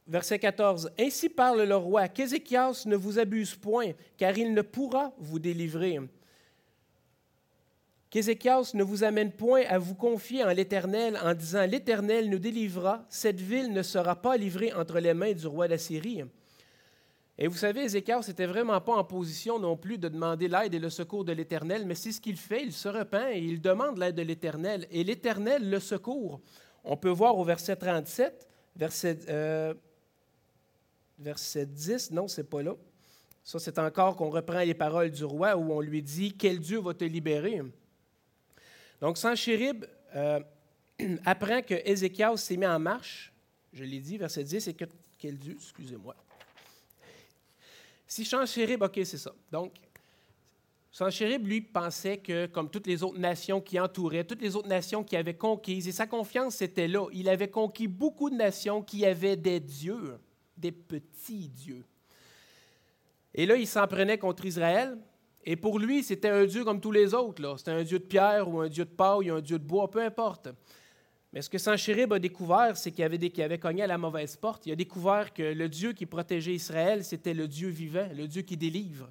Verset 0.06 0.38
14. 0.38 0.92
Ainsi 1.00 1.28
parle 1.28 1.62
le 1.62 1.74
roi, 1.74 2.06
qu'Ézéchias 2.06 2.84
ne 2.86 2.94
vous 2.94 3.18
abuse 3.18 3.56
point, 3.56 3.90
car 4.16 4.38
il 4.38 4.54
ne 4.54 4.62
pourra 4.62 5.12
vous 5.18 5.40
délivrer. 5.40 5.98
Qu'Ézéchias 8.10 8.70
ne 8.74 8.84
vous 8.84 9.02
amène 9.02 9.32
point 9.32 9.62
à 9.68 9.78
vous 9.78 9.94
confier 9.94 10.44
en 10.44 10.52
l'Éternel 10.52 11.18
en 11.22 11.34
disant 11.34 11.66
L'Éternel 11.66 12.30
nous 12.30 12.38
délivrera, 12.38 13.04
cette 13.08 13.40
ville 13.40 13.72
ne 13.72 13.82
sera 13.82 14.14
pas 14.14 14.36
livrée 14.36 14.72
entre 14.72 15.00
les 15.00 15.12
mains 15.12 15.32
du 15.32 15.46
roi 15.46 15.66
d'Assyrie. 15.66 16.22
Et 17.38 17.48
vous 17.48 17.56
savez, 17.56 17.82
Ézéchias 17.82 18.24
n'était 18.28 18.46
vraiment 18.46 18.80
pas 18.80 18.94
en 18.94 19.04
position 19.04 19.58
non 19.58 19.76
plus 19.76 19.98
de 19.98 20.08
demander 20.08 20.48
l'aide 20.48 20.72
et 20.72 20.78
le 20.78 20.88
secours 20.88 21.24
de 21.24 21.32
l'Éternel, 21.32 21.84
mais 21.84 21.94
c'est 21.94 22.12
ce 22.12 22.20
qu'il 22.20 22.36
fait, 22.36 22.62
il 22.62 22.72
se 22.72 22.88
repent 22.88 23.30
et 23.32 23.40
il 23.40 23.60
demande 23.60 23.98
l'aide 23.98 24.14
de 24.14 24.22
l'Éternel, 24.22 24.86
et 24.90 25.04
l'Éternel 25.04 25.68
le 25.68 25.80
secourt. 25.80 26.40
On 26.84 26.96
peut 26.96 27.10
voir 27.10 27.36
au 27.36 27.44
verset 27.44 27.76
37, 27.76 28.46
verset, 28.76 29.18
euh, 29.28 29.74
verset 31.18 31.66
10, 31.66 32.12
non, 32.12 32.28
c'est 32.28 32.48
pas 32.48 32.62
là. 32.62 32.74
Ça, 33.44 33.58
c'est 33.58 33.78
encore 33.78 34.16
qu'on 34.16 34.30
reprend 34.30 34.60
les 34.60 34.74
paroles 34.74 35.10
du 35.10 35.24
roi 35.24 35.56
où 35.56 35.72
on 35.72 35.80
lui 35.80 36.02
dit 36.02 36.34
Quel 36.36 36.58
Dieu 36.58 36.80
va 36.80 36.94
te 36.94 37.04
libérer 37.04 37.60
Donc, 39.00 39.18
Sanchérib 39.18 39.84
euh, 40.14 40.40
apprend 41.24 41.62
que 41.62 41.74
Ézéchias 41.84 42.36
s'est 42.36 42.56
mis 42.56 42.66
en 42.66 42.78
marche. 42.78 43.32
Je 43.72 43.84
l'ai 43.84 44.00
dit, 44.00 44.16
verset 44.16 44.44
10, 44.44 44.68
et 44.68 44.74
que 44.74 44.84
quel 45.18 45.38
Dieu, 45.38 45.56
excusez-moi. 45.58 46.14
Si 48.06 48.24
Sanchérib, 48.24 48.82
OK, 48.82 49.00
c'est 49.04 49.18
ça. 49.18 49.32
Donc, 49.50 49.72
Sanchérib, 50.96 51.46
lui, 51.46 51.60
pensait 51.60 52.16
que, 52.16 52.46
comme 52.46 52.70
toutes 52.70 52.86
les 52.86 53.02
autres 53.02 53.18
nations 53.18 53.60
qui 53.60 53.78
entouraient, 53.78 54.24
toutes 54.24 54.40
les 54.40 54.56
autres 54.56 54.68
nations 54.68 55.04
qui 55.04 55.14
avaient 55.14 55.34
conquises, 55.34 55.86
et 55.88 55.92
sa 55.92 56.06
confiance 56.06 56.62
était 56.62 56.88
là. 56.88 57.06
Il 57.12 57.28
avait 57.28 57.50
conquis 57.50 57.86
beaucoup 57.86 58.30
de 58.30 58.36
nations 58.36 58.82
qui 58.82 59.04
avaient 59.04 59.36
des 59.36 59.60
dieux, 59.60 60.18
des 60.56 60.72
petits 60.72 61.48
dieux. 61.48 61.84
Et 63.34 63.44
là, 63.44 63.56
il 63.56 63.66
s'en 63.66 63.86
prenait 63.86 64.16
contre 64.16 64.46
Israël. 64.46 64.96
Et 65.48 65.54
pour 65.54 65.78
lui, 65.78 66.02
c'était 66.02 66.28
un 66.28 66.44
Dieu 66.44 66.64
comme 66.64 66.80
tous 66.80 66.90
les 66.90 67.14
autres. 67.14 67.56
C'était 67.56 67.70
un 67.70 67.84
Dieu 67.84 68.00
de 68.00 68.04
pierre 68.04 68.48
ou 68.48 68.60
un 68.60 68.68
Dieu 68.68 68.84
de 68.84 68.90
paille 68.90 69.30
ou 69.30 69.36
un 69.36 69.40
Dieu 69.40 69.60
de 69.60 69.64
bois, 69.64 69.88
peu 69.88 70.02
importe. 70.02 70.48
Mais 71.32 71.40
ce 71.40 71.48
que 71.48 71.58
Sanchérib 71.58 72.12
a 72.12 72.18
découvert, 72.18 72.76
c'est 72.76 72.90
qu'il 72.90 73.04
avait, 73.04 73.18
des, 73.18 73.32
avait 73.42 73.58
cogné 73.58 73.84
à 73.84 73.86
la 73.86 73.96
mauvaise 73.96 74.36
porte. 74.36 74.66
Il 74.66 74.72
a 74.72 74.76
découvert 74.76 75.32
que 75.32 75.42
le 75.42 75.68
Dieu 75.68 75.92
qui 75.92 76.04
protégeait 76.04 76.54
Israël, 76.54 77.04
c'était 77.04 77.34
le 77.34 77.46
Dieu 77.46 77.68
vivant, 77.68 78.08
le 78.12 78.26
Dieu 78.26 78.42
qui 78.42 78.56
délivre. 78.56 79.08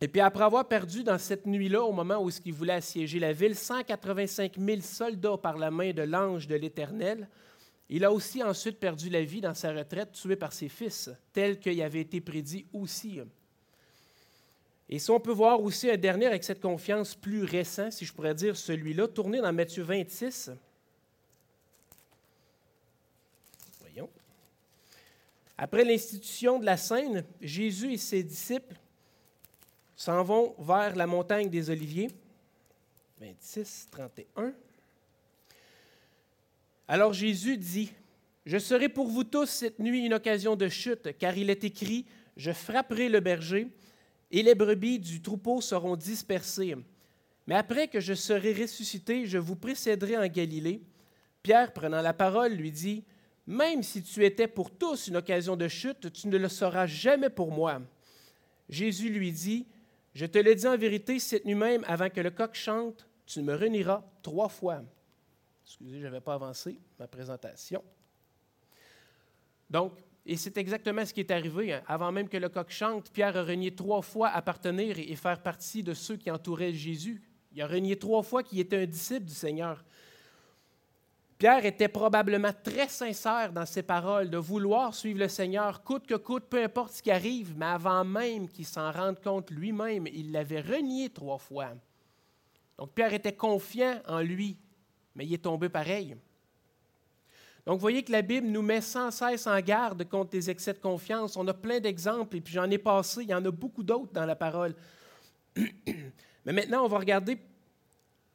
Et 0.00 0.08
puis 0.08 0.20
après 0.20 0.44
avoir 0.44 0.66
perdu 0.66 1.04
dans 1.04 1.18
cette 1.18 1.46
nuit-là, 1.46 1.82
au 1.82 1.92
moment 1.92 2.24
où 2.24 2.30
il 2.44 2.52
voulait 2.52 2.72
assiéger 2.72 3.20
la 3.20 3.32
ville, 3.32 3.54
185 3.54 4.58
000 4.58 4.80
soldats 4.80 5.36
par 5.36 5.58
la 5.58 5.70
main 5.70 5.92
de 5.92 6.02
l'ange 6.02 6.48
de 6.48 6.56
l'Éternel, 6.56 7.28
il 7.88 8.04
a 8.04 8.10
aussi 8.10 8.42
ensuite 8.42 8.80
perdu 8.80 9.10
la 9.10 9.22
vie 9.22 9.42
dans 9.42 9.54
sa 9.54 9.72
retraite, 9.72 10.12
tué 10.12 10.36
par 10.36 10.52
ses 10.52 10.68
fils, 10.68 11.10
tel 11.32 11.60
qu'il 11.60 11.80
avait 11.82 12.00
été 12.00 12.20
prédit 12.20 12.66
aussi. 12.72 13.20
Et 14.92 14.98
si 14.98 15.08
on 15.12 15.20
peut 15.20 15.30
voir 15.30 15.62
aussi 15.62 15.88
un 15.88 15.96
dernier 15.96 16.26
avec 16.26 16.42
cette 16.42 16.60
confiance 16.60 17.14
plus 17.14 17.44
récent, 17.44 17.92
si 17.92 18.04
je 18.04 18.12
pourrais 18.12 18.34
dire 18.34 18.56
celui-là, 18.56 19.06
tourné 19.06 19.40
dans 19.40 19.52
Matthieu 19.52 19.84
26. 19.84 20.50
Voyons. 23.80 24.10
Après 25.56 25.84
l'institution 25.84 26.58
de 26.58 26.66
la 26.66 26.76
scène, 26.76 27.24
Jésus 27.40 27.92
et 27.92 27.98
ses 27.98 28.24
disciples 28.24 28.74
s'en 29.94 30.24
vont 30.24 30.56
vers 30.58 30.96
la 30.96 31.06
montagne 31.06 31.48
des 31.48 31.70
Oliviers. 31.70 32.10
26, 33.20 33.88
31. 33.92 34.52
Alors 36.88 37.12
Jésus 37.12 37.56
dit, 37.56 37.92
Je 38.44 38.58
serai 38.58 38.88
pour 38.88 39.06
vous 39.06 39.22
tous 39.22 39.46
cette 39.46 39.78
nuit 39.78 40.04
une 40.04 40.14
occasion 40.14 40.56
de 40.56 40.68
chute, 40.68 41.16
car 41.16 41.38
il 41.38 41.48
est 41.48 41.62
écrit, 41.62 42.06
Je 42.36 42.50
frapperai 42.50 43.08
le 43.08 43.20
berger, 43.20 43.68
et 44.30 44.42
les 44.42 44.54
brebis 44.54 44.98
du 44.98 45.20
troupeau 45.20 45.60
seront 45.60 45.96
dispersées. 45.96 46.76
Mais 47.46 47.54
après 47.54 47.88
que 47.88 48.00
je 48.00 48.14
serai 48.14 48.52
ressuscité, 48.52 49.26
je 49.26 49.38
vous 49.38 49.56
précéderai 49.56 50.16
en 50.16 50.26
Galilée. 50.26 50.82
Pierre, 51.42 51.72
prenant 51.72 52.00
la 52.00 52.12
parole, 52.12 52.52
lui 52.52 52.70
dit, 52.70 53.04
Même 53.46 53.82
si 53.82 54.02
tu 54.02 54.24
étais 54.24 54.46
pour 54.46 54.70
tous 54.70 55.08
une 55.08 55.16
occasion 55.16 55.56
de 55.56 55.66
chute, 55.66 56.12
tu 56.12 56.28
ne 56.28 56.38
le 56.38 56.48
seras 56.48 56.86
jamais 56.86 57.30
pour 57.30 57.50
moi. 57.50 57.80
Jésus 58.68 59.08
lui 59.08 59.32
dit, 59.32 59.66
Je 60.14 60.26
te 60.26 60.38
le 60.38 60.54
dis 60.54 60.66
en 60.66 60.76
vérité, 60.76 61.18
cette 61.18 61.44
nuit 61.44 61.54
même, 61.54 61.84
avant 61.88 62.10
que 62.10 62.20
le 62.20 62.30
coq 62.30 62.54
chante, 62.54 63.06
tu 63.26 63.42
me 63.42 63.56
renieras 63.56 64.04
trois 64.22 64.48
fois. 64.48 64.82
Excusez, 65.64 65.98
je 65.98 66.04
n'avais 66.04 66.20
pas 66.20 66.34
avancé 66.34 66.78
ma 66.98 67.06
présentation. 67.06 67.82
Donc, 69.68 69.92
et 70.30 70.36
c'est 70.36 70.56
exactement 70.58 71.04
ce 71.04 71.12
qui 71.12 71.18
est 71.18 71.30
arrivé. 71.32 71.72
Hein. 71.72 71.82
Avant 71.88 72.12
même 72.12 72.28
que 72.28 72.36
le 72.36 72.48
coq 72.48 72.70
chante, 72.70 73.10
Pierre 73.10 73.36
a 73.36 73.42
renié 73.42 73.74
trois 73.74 74.00
fois 74.00 74.28
appartenir 74.28 74.96
et 74.96 75.16
faire 75.16 75.42
partie 75.42 75.82
de 75.82 75.92
ceux 75.92 76.16
qui 76.16 76.30
entouraient 76.30 76.72
Jésus. 76.72 77.20
Il 77.50 77.60
a 77.60 77.66
renié 77.66 77.98
trois 77.98 78.22
fois 78.22 78.44
qu'il 78.44 78.60
était 78.60 78.76
un 78.76 78.86
disciple 78.86 79.24
du 79.26 79.34
Seigneur. 79.34 79.84
Pierre 81.36 81.66
était 81.66 81.88
probablement 81.88 82.52
très 82.62 82.86
sincère 82.86 83.52
dans 83.52 83.66
ses 83.66 83.82
paroles, 83.82 84.30
de 84.30 84.38
vouloir 84.38 84.94
suivre 84.94 85.18
le 85.18 85.26
Seigneur 85.26 85.82
coûte 85.82 86.06
que 86.06 86.14
coûte, 86.14 86.44
peu 86.48 86.62
importe 86.62 86.92
ce 86.92 87.02
qui 87.02 87.10
arrive, 87.10 87.54
mais 87.56 87.66
avant 87.66 88.04
même 88.04 88.48
qu'il 88.48 88.66
s'en 88.66 88.92
rende 88.92 89.20
compte 89.20 89.50
lui-même, 89.50 90.06
il 90.06 90.30
l'avait 90.30 90.60
renié 90.60 91.10
trois 91.10 91.38
fois. 91.38 91.70
Donc 92.78 92.92
Pierre 92.92 93.14
était 93.14 93.34
confiant 93.34 94.00
en 94.06 94.20
lui, 94.20 94.56
mais 95.16 95.26
il 95.26 95.34
est 95.34 95.38
tombé 95.38 95.68
pareil. 95.68 96.14
Donc, 97.66 97.74
vous 97.74 97.80
voyez 97.80 98.02
que 98.02 98.12
la 98.12 98.22
Bible 98.22 98.46
nous 98.46 98.62
met 98.62 98.80
sans 98.80 99.10
cesse 99.10 99.46
en 99.46 99.60
garde 99.60 100.08
contre 100.08 100.34
les 100.34 100.48
excès 100.48 100.72
de 100.72 100.78
confiance. 100.78 101.36
On 101.36 101.46
a 101.48 101.54
plein 101.54 101.78
d'exemples, 101.78 102.36
et 102.36 102.40
puis 102.40 102.54
j'en 102.54 102.70
ai 102.70 102.78
passé, 102.78 103.22
il 103.22 103.28
y 103.28 103.34
en 103.34 103.44
a 103.44 103.50
beaucoup 103.50 103.82
d'autres 103.82 104.12
dans 104.12 104.24
la 104.24 104.36
parole. 104.36 104.74
Mais 105.56 106.52
maintenant, 106.52 106.84
on 106.84 106.88
va 106.88 106.98
regarder 106.98 107.38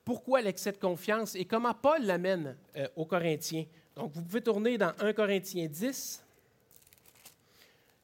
pourquoi 0.03 0.41
l'excès 0.41 0.71
de 0.71 0.77
confiance 0.77 1.35
et 1.35 1.45
comment 1.45 1.73
Paul 1.73 2.03
l'amène 2.03 2.55
euh, 2.75 2.87
aux 2.95 3.05
Corinthiens. 3.05 3.65
Donc, 3.95 4.11
vous 4.13 4.21
pouvez 4.21 4.41
tourner 4.41 4.77
dans 4.77 4.93
1 4.99 5.13
Corinthiens 5.13 5.67
10, 5.67 6.23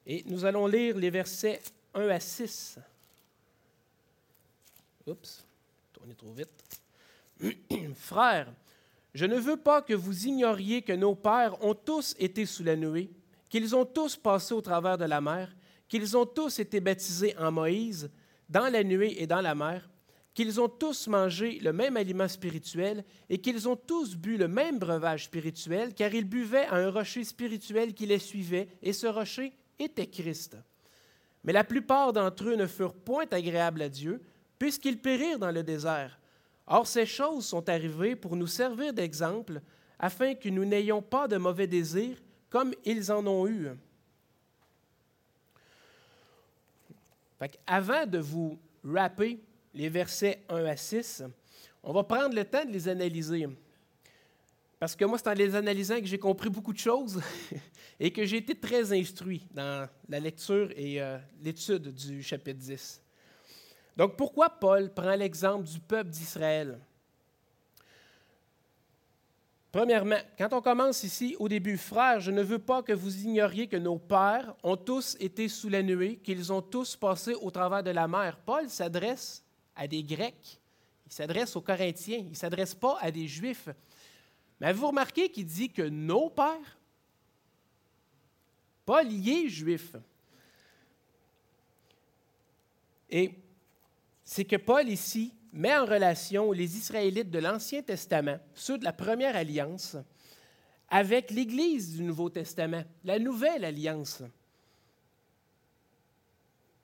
et 0.07 0.23
nous 0.25 0.45
allons 0.45 0.65
lire 0.65 0.97
les 0.97 1.09
versets 1.11 1.61
1 1.93 2.07
à 2.07 2.19
6. 2.19 2.79
Oups, 5.07 5.45
tournez 5.93 6.15
trop 6.15 6.31
vite. 6.33 6.63
Frères, 7.95 8.51
je 9.13 9.25
ne 9.25 9.37
veux 9.37 9.57
pas 9.57 9.81
que 9.81 9.93
vous 9.93 10.27
ignoriez 10.27 10.81
que 10.81 10.93
nos 10.93 11.15
pères 11.15 11.61
ont 11.63 11.73
tous 11.73 12.15
été 12.17 12.45
sous 12.45 12.63
la 12.63 12.75
nuée, 12.75 13.11
qu'ils 13.49 13.75
ont 13.75 13.85
tous 13.85 14.15
passé 14.15 14.53
au 14.53 14.61
travers 14.61 14.97
de 14.97 15.05
la 15.05 15.19
mer, 15.19 15.53
qu'ils 15.89 16.15
ont 16.15 16.25
tous 16.25 16.59
été 16.59 16.79
baptisés 16.79 17.35
en 17.37 17.51
Moïse, 17.51 18.09
dans 18.47 18.71
la 18.71 18.83
nuée 18.83 19.21
et 19.21 19.27
dans 19.27 19.41
la 19.41 19.55
mer, 19.55 19.89
qu'ils 20.33 20.61
ont 20.61 20.69
tous 20.69 21.07
mangé 21.07 21.59
le 21.59 21.73
même 21.73 21.97
aliment 21.97 22.27
spirituel 22.27 23.03
et 23.29 23.39
qu'ils 23.39 23.67
ont 23.67 23.75
tous 23.75 24.15
bu 24.15 24.37
le 24.37 24.47
même 24.47 24.79
breuvage 24.79 25.25
spirituel, 25.25 25.93
car 25.93 26.13
ils 26.13 26.27
buvaient 26.27 26.67
à 26.67 26.75
un 26.75 26.89
rocher 26.89 27.25
spirituel 27.25 27.93
qui 27.93 28.05
les 28.05 28.19
suivait, 28.19 28.69
et 28.81 28.93
ce 28.93 29.07
rocher 29.07 29.53
était 29.77 30.07
Christ. 30.07 30.55
Mais 31.43 31.51
la 31.51 31.65
plupart 31.65 32.13
d'entre 32.13 32.49
eux 32.49 32.55
ne 32.55 32.67
furent 32.67 32.93
point 32.93 33.25
agréables 33.31 33.81
à 33.81 33.89
Dieu, 33.89 34.21
puisqu'ils 34.57 35.01
périrent 35.01 35.39
dans 35.39 35.51
le 35.51 35.63
désert. 35.63 36.20
Or, 36.67 36.87
ces 36.87 37.05
choses 37.05 37.45
sont 37.45 37.67
arrivées 37.67 38.15
pour 38.15 38.35
nous 38.35 38.47
servir 38.47 38.93
d'exemple, 38.93 39.61
afin 39.99 40.35
que 40.35 40.49
nous 40.49 40.65
n'ayons 40.65 41.01
pas 41.01 41.27
de 41.27 41.37
mauvais 41.37 41.67
désirs 41.67 42.17
comme 42.49 42.73
ils 42.85 43.11
en 43.11 43.25
ont 43.27 43.47
eu. 43.47 43.69
avant 47.65 48.05
de 48.05 48.19
vous 48.19 48.59
rapper 48.83 49.39
les 49.73 49.89
versets 49.89 50.43
1 50.49 50.65
à 50.65 50.75
6, 50.75 51.23
on 51.81 51.93
va 51.93 52.03
prendre 52.03 52.35
le 52.35 52.45
temps 52.45 52.63
de 52.65 52.71
les 52.71 52.87
analyser. 52.87 53.47
Parce 54.79 54.95
que 54.95 55.05
moi, 55.05 55.17
c'est 55.17 55.29
en 55.29 55.33
les 55.33 55.55
analysant 55.55 55.99
que 55.99 56.05
j'ai 56.05 56.19
compris 56.19 56.49
beaucoup 56.49 56.73
de 56.73 56.77
choses 56.77 57.21
et 57.99 58.11
que 58.11 58.25
j'ai 58.25 58.37
été 58.37 58.55
très 58.55 58.91
instruit 58.93 59.47
dans 59.53 59.87
la 60.09 60.19
lecture 60.19 60.71
et 60.75 61.01
euh, 61.01 61.17
l'étude 61.43 61.93
du 61.93 62.21
chapitre 62.23 62.59
10. 62.59 63.01
Donc 63.95 64.15
pourquoi 64.15 64.49
Paul 64.49 64.93
prend 64.93 65.15
l'exemple 65.15 65.65
du 65.65 65.79
peuple 65.79 66.09
d'Israël? 66.09 66.79
Premièrement, 69.71 70.19
quand 70.37 70.51
on 70.51 70.61
commence 70.61 71.03
ici 71.03 71.35
au 71.39 71.47
début, 71.47 71.77
frères, 71.77 72.19
je 72.19 72.31
ne 72.31 72.41
veux 72.41 72.59
pas 72.59 72.83
que 72.83 72.91
vous 72.91 73.23
ignoriez 73.23 73.67
que 73.67 73.77
nos 73.77 73.97
pères 73.97 74.53
ont 74.63 74.75
tous 74.75 75.15
été 75.19 75.47
sous 75.47 75.69
la 75.69 75.81
nuée, 75.81 76.17
qu'ils 76.17 76.51
ont 76.51 76.61
tous 76.61 76.97
passé 76.97 77.33
au 77.35 77.49
travers 77.51 77.81
de 77.81 77.91
la 77.91 78.07
mer. 78.07 78.37
Paul 78.45 78.69
s'adresse 78.69 79.43
à 79.75 79.87
des 79.87 80.03
Grecs, 80.03 80.59
il 81.05 81.13
s'adresse 81.13 81.55
aux 81.55 81.61
Corinthiens, 81.61 82.17
il 82.17 82.31
ne 82.31 82.35
s'adresse 82.35 82.75
pas 82.75 82.97
à 82.99 83.11
des 83.11 83.27
Juifs. 83.27 83.69
Mais 84.59 84.67
avez-vous 84.67 84.87
remarqué 84.87 85.29
qu'il 85.29 85.45
dit 85.45 85.69
que 85.69 85.83
nos 85.83 86.29
pères? 86.29 86.77
Paul 88.85 89.09
y 89.09 89.45
est 89.45 89.49
juif. 89.49 89.95
Et 93.09 93.33
c'est 94.33 94.45
que 94.45 94.55
Paul 94.55 94.87
ici 94.87 95.33
met 95.51 95.75
en 95.75 95.85
relation 95.85 96.53
les 96.53 96.77
Israélites 96.77 97.29
de 97.29 97.39
l'Ancien 97.39 97.81
Testament, 97.81 98.39
ceux 98.53 98.77
de 98.77 98.85
la 98.85 98.93
première 98.93 99.35
alliance, 99.35 99.97
avec 100.87 101.31
l'Église 101.31 101.97
du 101.97 102.03
Nouveau 102.03 102.29
Testament, 102.29 102.85
la 103.03 103.19
nouvelle 103.19 103.65
alliance. 103.65 104.23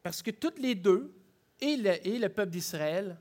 Parce 0.03 0.21
que 0.21 0.31
toutes 0.31 0.59
les 0.59 0.75
deux, 0.75 1.15
et 1.61 1.77
le, 1.77 2.27
peuple 2.27 2.51
d'Israël 2.51 3.17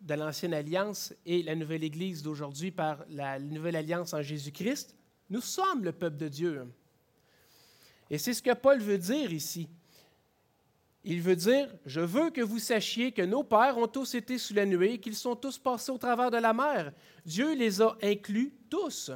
de 0.00 0.14
l'Ancienne 0.14 0.54
Alliance 0.54 1.12
et 1.26 1.42
la 1.42 1.56
nouvelle 1.56 1.82
Église 1.82 2.22
d'aujourd'hui 2.22 2.70
par 2.70 3.04
la 3.08 3.40
nouvelle 3.40 3.74
alliance 3.74 4.14
en 4.14 4.22
Jésus-Christ, 4.22 4.94
nous 5.30 5.40
sommes 5.40 5.82
le 5.82 5.90
peuple 5.90 6.18
de 6.18 6.28
Dieu. 6.28 6.64
Et 8.08 8.18
c'est 8.18 8.34
ce 8.34 8.42
que 8.42 8.54
Paul 8.54 8.80
veut 8.80 8.98
dire 8.98 9.32
ici. 9.32 9.68
Il 11.06 11.20
veut 11.20 11.36
dire, 11.36 11.68
je 11.84 12.00
veux 12.00 12.30
que 12.30 12.40
vous 12.40 12.58
sachiez 12.58 13.12
que 13.12 13.20
nos 13.20 13.42
pères 13.42 13.76
ont 13.76 13.86
tous 13.86 14.14
été 14.14 14.38
sous 14.38 14.54
la 14.54 14.64
nuée, 14.64 14.98
qu'ils 14.98 15.14
sont 15.14 15.36
tous 15.36 15.58
passés 15.58 15.92
au 15.92 15.98
travers 15.98 16.30
de 16.30 16.38
la 16.38 16.54
mer. 16.54 16.92
Dieu 17.26 17.54
les 17.54 17.82
a 17.82 17.94
inclus 18.02 18.54
tous. 18.70 19.10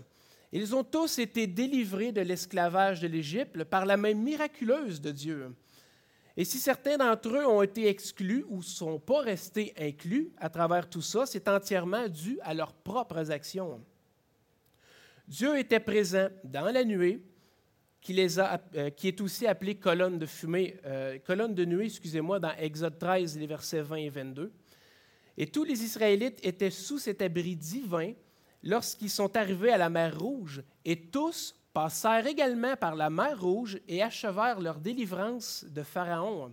Ils 0.53 0.75
ont 0.75 0.85
tous 0.85 1.19
été 1.19 1.47
délivrés 1.47 2.13
de 2.13 2.21
l'esclavage 2.21 3.01
de 3.01 3.09
l'Égypte 3.09 3.65
par 3.65 3.87
la 3.87 3.97
main 3.97 4.13
miraculeuse 4.13 5.01
de 5.01 5.11
Dieu. 5.11 5.55
Et 6.37 6.45
si 6.45 6.59
certains 6.59 6.99
d'entre 6.99 7.31
eux 7.31 7.47
ont 7.47 7.63
été 7.63 7.89
exclus 7.89 8.45
ou 8.49 8.59
ne 8.59 8.63
sont 8.63 9.01
pas 9.01 9.23
restés 9.23 9.73
inclus 9.79 10.31
à 10.39 10.51
travers 10.51 10.89
tout 10.89 11.03
ça, 11.03 11.25
c'est 11.25 11.49
entièrement 11.49 12.07
dû 12.07 12.39
à 12.43 12.53
leurs 12.53 12.75
propres 12.75 13.31
actions. 13.31 13.83
Dieu 15.27 15.59
était 15.59 15.81
présent 15.81 16.29
dans 16.45 16.71
la 16.71 16.85
nuée, 16.85 17.23
euh, 18.11 18.91
qui 18.91 19.09
est 19.09 19.21
aussi 19.21 19.47
appelée 19.47 19.75
colonne 19.75 20.19
de 20.19 20.27
fumée, 20.27 20.77
euh, 20.87 21.19
colonne 21.19 21.55
de 21.55 21.65
nuée, 21.65 21.87
excusez-moi, 21.87 22.41
dans 22.41 22.53
Exode 22.59 22.99
13, 22.99 23.39
les 23.39 23.47
versets 23.47 23.83
20 23.83 23.97
et 23.97 24.09
22. 24.09 24.53
Et 25.37 25.47
tous 25.47 25.65
les 25.65 25.85
Israélites 25.85 26.39
étaient 26.43 26.71
sous 26.71 26.99
cet 26.99 27.23
abri 27.23 27.55
divin 27.55 28.13
lorsqu'ils 28.63 29.11
sont 29.11 29.37
arrivés 29.37 29.73
à 29.73 29.79
la 29.79 29.91
mer 29.91 30.19
Rouge, 30.19 30.63
et 30.85 31.01
tous 31.11 31.55
passèrent 31.73 32.27
également 32.27 32.77
par 32.77 32.97
la 32.97 33.11
mer 33.11 33.41
Rouge 33.41 33.79
et 33.87 34.03
achevèrent 34.03 34.61
leur 34.61 34.81
délivrance 34.81 35.65
de 35.69 35.83
Pharaon. 35.83 36.53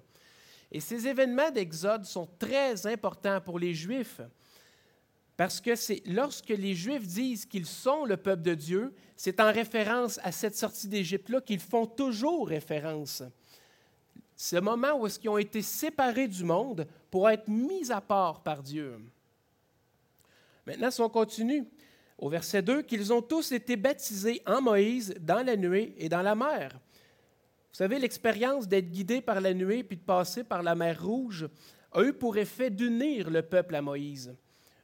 Et 0.72 0.80
ces 0.80 1.08
événements 1.08 1.52
d'Exode 1.52 2.06
sont 2.06 2.28
très 2.38 2.86
importants 2.86 3.40
pour 3.42 3.60
les 3.60 3.74
Juifs, 3.74 4.22
parce 5.38 5.60
que 5.60 5.76
c'est 5.76 6.02
lorsque 6.06 6.50
les 6.50 6.76
Juifs 6.76 7.06
disent 7.06 7.46
qu'ils 7.46 7.66
sont 7.66 8.06
le 8.06 8.18
peuple 8.18 8.44
de 8.44 8.54
Dieu, 8.54 8.94
c'est 9.16 9.40
en 9.40 9.52
référence 9.52 10.20
à 10.24 10.32
cette 10.32 10.56
sortie 10.56 10.88
d'Égypte-là 10.88 11.42
qu'ils 11.42 11.60
font 11.60 11.86
toujours 11.86 12.48
référence. 12.48 13.24
Ce 14.38 14.56
moment 14.58 15.00
où 15.00 15.08
ils 15.08 15.30
ont 15.30 15.38
été 15.38 15.62
séparés 15.62 16.28
du 16.28 16.44
monde 16.44 16.88
pour 17.10 17.30
être 17.30 17.48
mis 17.48 17.92
à 17.92 18.02
part 18.02 18.44
par 18.44 18.62
Dieu. 18.62 19.00
Maintenant, 20.66 20.92
si 20.92 21.02
on 21.02 21.10
continue, 21.10 21.66
au 22.18 22.30
verset 22.30 22.62
2, 22.62 22.82
qu'ils 22.82 23.14
ont 23.14 23.22
tous 23.22 23.52
été 23.52 23.76
baptisés 23.76 24.42
en 24.46 24.62
Moïse 24.62 25.16
dans 25.20 25.46
la 25.46 25.56
nuée 25.56 25.94
et 25.98 26.10
dans 26.10 26.22
la 26.22 26.36
mer. 26.36 26.72
Vous 27.76 27.78
savez, 27.78 28.00
l'expérience 28.00 28.68
d'être 28.68 28.90
guidé 28.90 29.22
par 29.22 29.42
la 29.42 29.54
nuée 29.54 29.84
puis 29.84 29.98
de 29.98 30.02
passer 30.02 30.44
par 30.44 30.64
la 30.64 30.76
mer 30.76 31.04
Rouge 31.04 31.48
a 31.92 32.04
eu 32.04 32.14
pour 32.14 32.38
effet 32.38 32.70
d'unir 32.70 33.30
le 33.30 33.42
peuple 33.42 33.76
à 33.76 33.82
Moïse, 33.82 34.34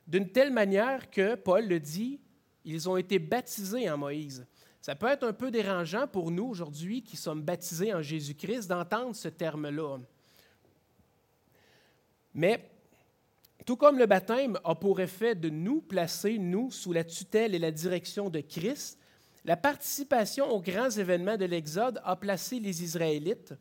d'une 0.07 0.29
telle 0.29 0.51
manière 0.51 1.09
que, 1.09 1.35
Paul 1.35 1.67
le 1.67 1.79
dit, 1.79 2.19
ils 2.65 2.89
ont 2.89 2.97
été 2.97 3.19
baptisés 3.19 3.89
en 3.89 3.97
Moïse. 3.97 4.45
Ça 4.81 4.95
peut 4.95 5.07
être 5.07 5.27
un 5.27 5.33
peu 5.33 5.51
dérangeant 5.51 6.07
pour 6.07 6.31
nous 6.31 6.45
aujourd'hui 6.45 7.03
qui 7.03 7.15
sommes 7.15 7.41
baptisés 7.41 7.93
en 7.93 8.01
Jésus-Christ 8.01 8.67
d'entendre 8.67 9.15
ce 9.15 9.27
terme-là. 9.27 9.97
Mais 12.33 12.69
tout 13.65 13.75
comme 13.75 13.99
le 13.99 14.07
baptême 14.07 14.59
a 14.63 14.73
pour 14.73 14.99
effet 15.01 15.35
de 15.35 15.49
nous 15.49 15.81
placer, 15.81 16.39
nous, 16.39 16.71
sous 16.71 16.93
la 16.93 17.03
tutelle 17.03 17.53
et 17.53 17.59
la 17.59 17.71
direction 17.71 18.29
de 18.29 18.39
Christ, 18.39 18.97
la 19.45 19.57
participation 19.57 20.49
aux 20.49 20.61
grands 20.61 20.89
événements 20.89 21.37
de 21.37 21.45
l'Exode 21.45 22.01
a 22.03 22.15
placé 22.15 22.59
les 22.59 22.83
Israélites 22.83 23.53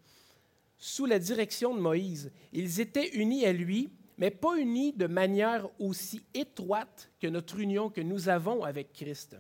sous 0.78 1.04
la 1.04 1.18
direction 1.18 1.74
de 1.74 1.80
Moïse. 1.80 2.32
Ils 2.52 2.80
étaient 2.80 3.10
unis 3.10 3.44
à 3.44 3.52
lui, 3.52 3.90
mais 4.20 4.30
pas 4.30 4.56
unis 4.58 4.92
de 4.92 5.06
manière 5.06 5.66
aussi 5.78 6.20
étroite 6.34 7.10
que 7.18 7.26
notre 7.26 7.58
union 7.58 7.88
que 7.88 8.02
nous 8.02 8.28
avons 8.28 8.62
avec 8.62 8.92
Christ. 8.92 9.34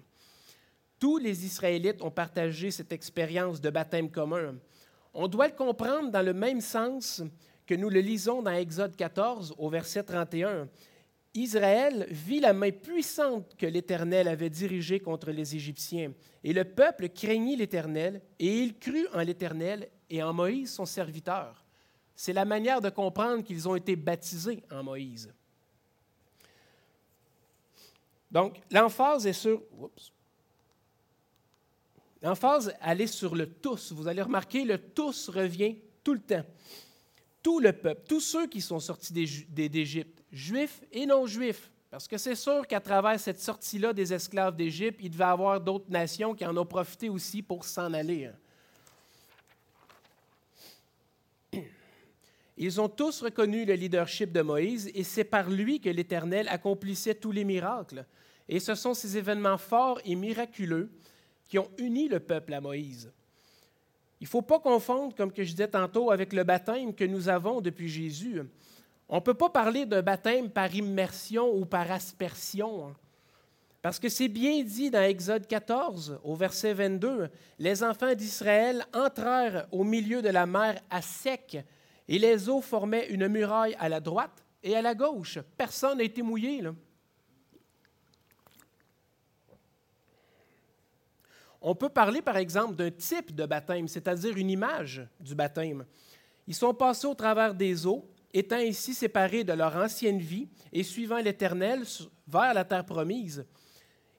Tous 0.98 1.18
les 1.18 1.44
Israélites 1.44 2.00
ont 2.00 2.10
partagé 2.10 2.70
cette 2.70 2.90
expérience 2.90 3.60
de 3.60 3.68
baptême 3.68 4.10
commun. 4.10 4.56
On 5.12 5.28
doit 5.28 5.48
le 5.48 5.54
comprendre 5.54 6.10
dans 6.10 6.24
le 6.24 6.32
même 6.32 6.62
sens 6.62 7.22
que 7.66 7.74
nous 7.74 7.90
le 7.90 8.00
lisons 8.00 8.40
dans 8.40 8.52
Exode 8.52 8.96
14 8.96 9.54
au 9.58 9.68
verset 9.68 10.02
31. 10.02 10.66
Israël 11.34 12.06
vit 12.08 12.40
la 12.40 12.54
main 12.54 12.70
puissante 12.70 13.54
que 13.58 13.66
l'Éternel 13.66 14.28
avait 14.28 14.50
dirigée 14.50 14.98
contre 14.98 15.30
les 15.30 15.54
Égyptiens. 15.54 16.14
Et 16.42 16.54
le 16.54 16.64
peuple 16.64 17.10
craignit 17.10 17.58
l'Éternel, 17.58 18.22
et 18.38 18.62
il 18.62 18.78
crut 18.78 19.08
en 19.12 19.20
l'Éternel 19.20 19.90
et 20.08 20.22
en 20.22 20.32
Moïse, 20.32 20.72
son 20.72 20.86
serviteur. 20.86 21.59
C'est 22.22 22.34
la 22.34 22.44
manière 22.44 22.82
de 22.82 22.90
comprendre 22.90 23.42
qu'ils 23.42 23.66
ont 23.66 23.74
été 23.74 23.96
baptisés 23.96 24.62
en 24.70 24.82
Moïse. 24.82 25.32
Donc, 28.30 28.60
l'emphase 28.70 29.26
est 29.26 29.32
sur. 29.32 29.62
L'emphase, 32.20 32.76
elle 32.82 33.00
est 33.00 33.06
sur 33.06 33.34
le 33.34 33.50
tous. 33.50 33.92
Vous 33.92 34.06
allez 34.06 34.20
remarquer, 34.20 34.66
le 34.66 34.76
tous 34.76 35.30
revient 35.30 35.78
tout 36.04 36.12
le 36.12 36.20
temps 36.20 36.44
tout 37.42 37.58
le 37.58 37.72
peuple, 37.72 38.02
tous 38.06 38.20
ceux 38.20 38.46
qui 38.46 38.60
sont 38.60 38.80
sortis 38.80 39.14
d'Égypte, 39.48 40.22
juifs 40.30 40.82
et 40.92 41.06
non 41.06 41.26
juifs. 41.26 41.72
Parce 41.90 42.06
que 42.06 42.18
c'est 42.18 42.34
sûr 42.34 42.66
qu'à 42.66 42.80
travers 42.80 43.18
cette 43.18 43.40
sortie-là 43.40 43.94
des 43.94 44.12
esclaves 44.12 44.56
d'Égypte, 44.56 45.00
il 45.02 45.08
devait 45.08 45.24
y 45.24 45.26
avoir 45.26 45.58
d'autres 45.58 45.90
nations 45.90 46.34
qui 46.34 46.44
en 46.44 46.54
ont 46.54 46.66
profité 46.66 47.08
aussi 47.08 47.40
pour 47.40 47.64
s'en 47.64 47.94
aller. 47.94 48.30
Ils 52.62 52.78
ont 52.78 52.90
tous 52.90 53.22
reconnu 53.22 53.64
le 53.64 53.72
leadership 53.72 54.32
de 54.32 54.42
Moïse 54.42 54.90
et 54.94 55.02
c'est 55.02 55.24
par 55.24 55.48
lui 55.48 55.80
que 55.80 55.88
l'Éternel 55.88 56.46
accomplissait 56.46 57.14
tous 57.14 57.32
les 57.32 57.42
miracles. 57.42 58.04
Et 58.50 58.60
ce 58.60 58.74
sont 58.74 58.92
ces 58.92 59.16
événements 59.16 59.56
forts 59.56 59.98
et 60.04 60.14
miraculeux 60.14 60.90
qui 61.48 61.58
ont 61.58 61.70
uni 61.78 62.06
le 62.06 62.20
peuple 62.20 62.52
à 62.52 62.60
Moïse. 62.60 63.10
Il 64.20 64.24
ne 64.24 64.28
faut 64.28 64.42
pas 64.42 64.60
confondre, 64.60 65.16
comme 65.16 65.32
que 65.32 65.42
je 65.42 65.52
disais 65.52 65.68
tantôt, 65.68 66.10
avec 66.10 66.34
le 66.34 66.44
baptême 66.44 66.94
que 66.94 67.04
nous 67.04 67.30
avons 67.30 67.62
depuis 67.62 67.88
Jésus. 67.88 68.42
On 69.08 69.16
ne 69.16 69.20
peut 69.20 69.32
pas 69.32 69.48
parler 69.48 69.86
d'un 69.86 70.02
baptême 70.02 70.50
par 70.50 70.74
immersion 70.74 71.50
ou 71.56 71.64
par 71.64 71.90
aspersion. 71.90 72.88
Hein. 72.88 72.96
Parce 73.80 73.98
que 73.98 74.10
c'est 74.10 74.28
bien 74.28 74.62
dit 74.62 74.90
dans 74.90 75.00
Exode 75.00 75.46
14, 75.46 76.20
au 76.22 76.34
verset 76.34 76.74
22, 76.74 77.30
les 77.58 77.82
enfants 77.82 78.14
d'Israël 78.14 78.84
entrèrent 78.92 79.66
au 79.72 79.82
milieu 79.82 80.20
de 80.20 80.28
la 80.28 80.44
mer 80.44 80.78
à 80.90 81.00
sec, 81.00 81.64
et 82.10 82.18
les 82.18 82.48
eaux 82.48 82.60
formaient 82.60 83.06
une 83.08 83.28
muraille 83.28 83.76
à 83.78 83.88
la 83.88 84.00
droite 84.00 84.44
et 84.64 84.74
à 84.74 84.82
la 84.82 84.96
gauche. 84.96 85.38
Personne 85.56 85.98
n'a 85.98 86.04
été 86.04 86.22
mouillé. 86.22 86.60
On 91.62 91.76
peut 91.76 91.88
parler, 91.88 92.20
par 92.20 92.36
exemple, 92.36 92.74
d'un 92.74 92.90
type 92.90 93.32
de 93.32 93.46
baptême, 93.46 93.86
c'est-à-dire 93.86 94.36
une 94.36 94.50
image 94.50 95.06
du 95.20 95.36
baptême. 95.36 95.86
Ils 96.48 96.54
sont 96.54 96.74
passés 96.74 97.06
au 97.06 97.14
travers 97.14 97.54
des 97.54 97.86
eaux, 97.86 98.10
étant 98.34 98.56
ainsi 98.56 98.92
séparés 98.92 99.44
de 99.44 99.52
leur 99.52 99.76
ancienne 99.76 100.18
vie 100.18 100.48
et 100.72 100.82
suivant 100.82 101.18
l'Éternel 101.18 101.84
vers 102.26 102.54
la 102.54 102.64
terre 102.64 102.84
promise. 102.84 103.46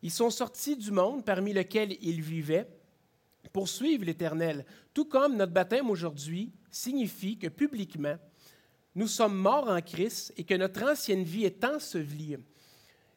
Ils 0.02 0.12
sont 0.12 0.30
sortis 0.30 0.78
du 0.78 0.92
monde 0.92 1.26
parmi 1.26 1.52
lequel 1.52 1.98
ils 2.02 2.22
vivaient 2.22 2.70
pour 3.52 3.68
suivre 3.68 4.06
l'Éternel, 4.06 4.66
tout 4.94 5.06
comme 5.06 5.36
notre 5.36 5.52
baptême 5.52 5.90
aujourd'hui 5.90 6.52
signifie 6.70 7.38
que 7.38 7.48
publiquement, 7.48 8.18
nous 8.96 9.08
sommes 9.08 9.38
morts 9.38 9.70
en 9.70 9.82
Christ 9.82 10.34
et 10.38 10.44
que 10.44 10.56
notre 10.56 10.84
ancienne 10.84 11.24
vie 11.24 11.46
est 11.46 11.64
ensevelie 11.64 12.38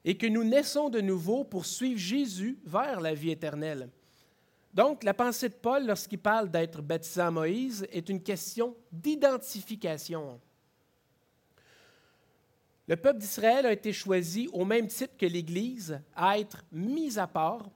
et 0.05 0.17
que 0.17 0.27
nous 0.27 0.45
naissons 0.45 0.91
de 0.91 1.01
nouveau 1.01 1.45
pour 1.45 1.67
suivre 1.67 1.99
Jésus 1.99 2.59
vers 2.65 3.01
la 3.01 3.15
vie 3.15 3.31
éternelle. 3.31 3.89
Donc, 4.75 5.05
la 5.05 5.15
pensée 5.15 5.49
de 5.49 5.55
Paul, 5.55 5.87
lorsqu'il 5.87 6.19
parle 6.19 6.51
d'être 6.51 6.83
baptisé 6.83 7.23
en 7.23 7.33
Moïse, 7.33 7.87
est 7.91 8.09
une 8.09 8.23
question 8.23 8.77
d'identification. 8.93 10.41
Le 12.87 12.97
peuple 12.97 13.21
d'Israël 13.21 13.67
a 13.67 13.73
été 13.73 13.93
choisi 13.93 14.49
au 14.53 14.65
même 14.65 14.89
titre 14.89 15.17
que 15.17 15.27
l'Église 15.27 16.01
à 16.15 16.39
être 16.39 16.65
mis 16.71 17.19
à 17.19 17.27
part, 17.27 17.71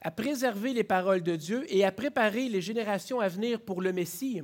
à 0.00 0.10
préserver 0.10 0.72
les 0.72 0.84
paroles 0.84 1.22
de 1.22 1.36
Dieu 1.36 1.64
et 1.72 1.84
à 1.84 1.92
préparer 1.92 2.48
les 2.48 2.60
générations 2.60 3.20
à 3.20 3.28
venir 3.28 3.60
pour 3.60 3.82
le 3.82 3.92
Messie 3.92 4.42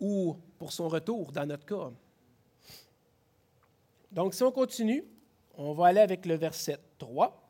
ou 0.00 0.36
pour 0.58 0.72
son 0.72 0.88
retour, 0.88 1.32
dans 1.32 1.46
notre 1.46 1.64
cas. 1.64 1.90
Donc, 4.12 4.34
si 4.34 4.42
on 4.42 4.52
continue, 4.52 5.04
on 5.54 5.72
va 5.72 5.88
aller 5.88 6.00
avec 6.00 6.26
le 6.26 6.34
verset 6.34 6.78
3 6.98 7.44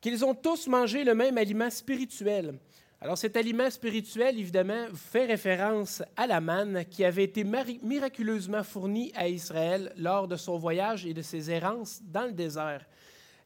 qu'ils 0.00 0.22
ont 0.22 0.34
tous 0.34 0.66
mangé 0.66 1.02
le 1.02 1.14
même 1.14 1.38
aliment 1.38 1.70
spirituel. 1.70 2.58
Alors 3.00 3.16
cet 3.16 3.38
aliment 3.38 3.70
spirituel, 3.70 4.38
évidemment, 4.38 4.86
fait 4.94 5.24
référence 5.24 6.02
à 6.16 6.26
la 6.26 6.40
manne 6.40 6.84
qui 6.90 7.04
avait 7.04 7.24
été 7.24 7.42
miraculeusement 7.42 8.62
fournie 8.62 9.12
à 9.14 9.28
Israël 9.28 9.92
lors 9.96 10.28
de 10.28 10.36
son 10.36 10.58
voyage 10.58 11.06
et 11.06 11.14
de 11.14 11.22
ses 11.22 11.50
errances 11.50 12.00
dans 12.02 12.26
le 12.26 12.32
désert. 12.32 12.84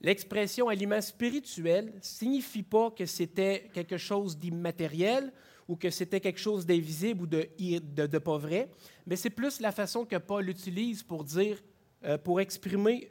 L'expression 0.01 0.69
aliment 0.69 1.01
spirituel 1.01 1.93
signifie 2.01 2.63
pas 2.63 2.91
que 2.91 3.05
c'était 3.05 3.69
quelque 3.73 3.97
chose 3.97 4.39
d'immatériel 4.39 5.33
ou 5.67 5.77
que 5.77 5.91
c'était 5.91 6.21
quelque 6.21 6.39
chose 6.39 6.65
d'invisible 6.65 7.25
ou 7.25 7.27
de, 7.27 8.19
pas 8.19 8.39
vrai, 8.39 8.71
mais 9.07 9.17
c'est 9.17 9.31
plus 9.31 9.61
la 9.61 9.73
façon 9.73 10.05
que 10.05 10.17
Paul 10.17 10.49
utilise 10.49 11.03
pour 11.03 11.25
dire, 11.25 11.63
euh, 12.05 12.17
pour 12.17 12.41
exprimer, 12.41 13.11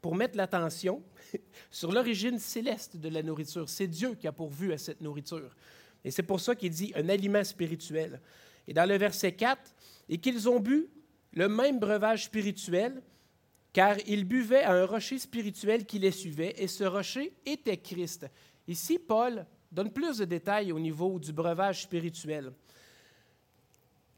pour 0.00 0.16
mettre 0.16 0.36
l'attention 0.36 1.02
sur 1.70 1.92
l'origine 1.92 2.38
céleste 2.38 2.96
de 2.96 3.08
la 3.08 3.22
nourriture. 3.22 3.68
C'est 3.68 3.86
Dieu 3.86 4.14
qui 4.14 4.26
a 4.26 4.32
pourvu 4.32 4.72
à 4.72 4.78
cette 4.78 5.00
nourriture. 5.00 5.54
Et 6.04 6.10
c'est 6.10 6.24
pour 6.24 6.40
ça 6.40 6.56
qu'il 6.56 6.70
dit 6.70 6.92
un 6.96 7.08
aliment 7.08 7.44
spirituel. 7.44 8.20
Et 8.66 8.72
dans 8.72 8.88
le 8.88 8.96
verset 8.96 9.32
4, 9.32 9.60
et 10.08 10.18
qu'ils 10.18 10.48
ont 10.48 10.58
bu 10.58 10.88
le 11.32 11.48
même 11.48 11.78
breuvage 11.78 12.24
spirituel, 12.24 13.00
car 13.72 13.96
ils 14.06 14.24
buvaient 14.24 14.62
à 14.62 14.72
un 14.72 14.84
rocher 14.84 15.18
spirituel 15.18 15.86
qui 15.86 15.98
les 15.98 16.10
suivait, 16.10 16.54
et 16.58 16.66
ce 16.66 16.84
rocher 16.84 17.32
était 17.46 17.78
Christ. 17.78 18.26
Ici, 18.68 18.98
Paul 18.98 19.46
donne 19.70 19.90
plus 19.90 20.18
de 20.18 20.24
détails 20.24 20.72
au 20.72 20.78
niveau 20.78 21.18
du 21.18 21.32
breuvage 21.32 21.82
spirituel. 21.82 22.52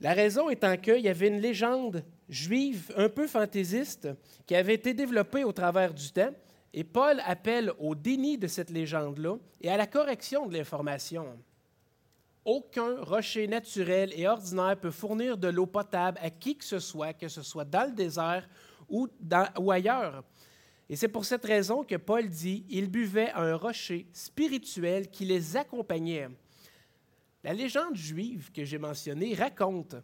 La 0.01 0.13
raison 0.13 0.51
étant 0.51 0.77
qu'il 0.77 1.01
y 1.01 1.09
avait 1.09 1.29
une 1.29 1.41
légende 1.41 2.05
juive 2.29 2.93
un 2.97 3.09
peu 3.09 3.27
fantaisiste 3.29 4.09
qui 4.45 4.57
avait 4.57 4.75
été 4.75 4.93
développée 4.93 5.45
au 5.45 5.53
travers 5.53 5.95
du 5.95 6.11
temps 6.11 6.33
et 6.73 6.83
Paul 6.83 7.23
appelle 7.25 7.73
au 7.79 7.95
déni 7.95 8.37
de 8.37 8.49
cette 8.49 8.71
légende-là 8.71 9.37
et 9.61 9.71
à 9.71 9.77
la 9.77 9.87
correction 9.87 10.47
de 10.47 10.55
l'information. 10.55 11.39
aucun 12.45 13.01
rocher 13.03 13.47
naturel 13.47 14.13
et 14.15 14.27
ordinaire 14.27 14.79
peut 14.79 14.91
fournir 14.91 15.39
de 15.39 15.49
l'eau 15.49 15.67
potable 15.67 16.19
à 16.21 16.31
qui 16.31 16.57
que 16.57 16.65
ce 16.65 16.79
soit, 16.79 17.15
que 17.15 17.29
ce 17.29 17.43
soit 17.43 17.65
dans 17.65 17.89
le 17.89 17.95
désert 17.95 18.47
ou, 18.89 19.09
ailleurs. 19.71 20.25
Et 20.89 20.97
c'est 20.97 21.09
pour 21.09 21.25
cette 21.25 21.45
raison 21.45 21.83
que 21.83 21.97
Paul 21.97 22.29
dit, 22.29 22.65
ils 22.69 22.91
buvaient 22.91 23.33
un 23.33 23.57
rocher 23.57 24.07
spirituel 24.13 25.11
qui 25.11 25.25
les 25.25 25.57
accompagnait. 25.57 26.29
La 27.43 27.53
légende 27.53 27.97
juive 27.97 28.51
que 28.53 28.65
j'ai 28.65 28.79
mentionnée 28.79 29.35
raconte 29.35 29.97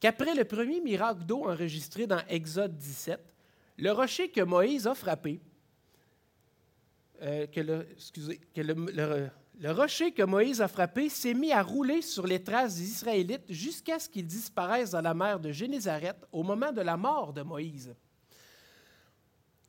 qu'après 0.00 0.34
le 0.34 0.44
premier 0.44 0.80
miracle 0.80 1.24
d'eau 1.24 1.48
enregistré 1.48 2.06
dans 2.06 2.20
Exode 2.28 2.76
17, 2.76 3.20
le 3.78 3.92
rocher 3.92 4.28
que 4.28 4.40
Moïse 4.40 4.86
a 4.86 4.94
frappé, 4.94 5.40
euh, 7.22 7.46
le, 7.56 9.30
le, 9.60 9.70
rocher 9.72 10.12
que 10.12 10.22
Moïse 10.22 10.60
a 10.62 10.68
frappé 10.68 11.08
s'est 11.08 11.34
mis 11.34 11.52
à 11.52 11.62
rouler 11.62 12.00
sur 12.02 12.26
les 12.26 12.42
traces 12.42 12.76
des 12.76 12.90
Israélites 12.90 13.44
jusqu'à 13.48 13.98
ce 13.98 14.08
qu'ils 14.08 14.26
disparaissent 14.26 14.92
dans 14.92 15.02
la 15.02 15.12
mer 15.12 15.38
de 15.38 15.52
Génézareth 15.52 16.26
au 16.32 16.42
moment 16.42 16.72
de 16.72 16.80
la 16.80 16.96
mort 16.96 17.32
de 17.32 17.42
Moïse. 17.42 17.94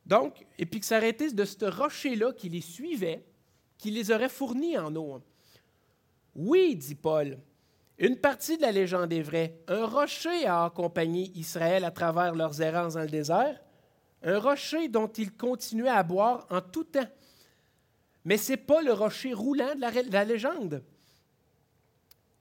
Donc, 0.05 0.45
et 0.57 0.65
puis 0.65 0.79
que 0.79 1.03
été 1.03 1.31
de 1.31 1.45
ce 1.45 1.65
rocher-là 1.65 2.33
qui 2.33 2.49
les 2.49 2.61
suivait, 2.61 3.23
qui 3.77 3.91
les 3.91 4.11
aurait 4.11 4.29
fournis 4.29 4.77
en 4.77 4.95
eau. 4.95 5.21
Oui, 6.35 6.75
dit 6.75 6.95
Paul, 6.95 7.37
une 7.97 8.17
partie 8.17 8.57
de 8.57 8.63
la 8.63 8.71
légende 8.71 9.13
est 9.13 9.21
vraie. 9.21 9.59
Un 9.67 9.85
rocher 9.85 10.45
a 10.45 10.65
accompagné 10.65 11.31
Israël 11.35 11.83
à 11.83 11.91
travers 11.91 12.33
leurs 12.33 12.61
errances 12.61 12.95
dans 12.95 13.01
le 13.01 13.07
désert, 13.07 13.61
un 14.23 14.39
rocher 14.39 14.87
dont 14.87 15.07
ils 15.07 15.31
continuaient 15.31 15.89
à 15.89 16.03
boire 16.03 16.47
en 16.49 16.61
tout 16.61 16.83
temps. 16.83 17.07
Mais 18.25 18.37
ce 18.37 18.51
n'est 18.51 18.57
pas 18.57 18.81
le 18.81 18.93
rocher 18.93 19.33
roulant 19.33 19.75
de 19.75 19.81
la, 19.81 19.91
de 19.91 20.11
la 20.11 20.25
légende. 20.25 20.83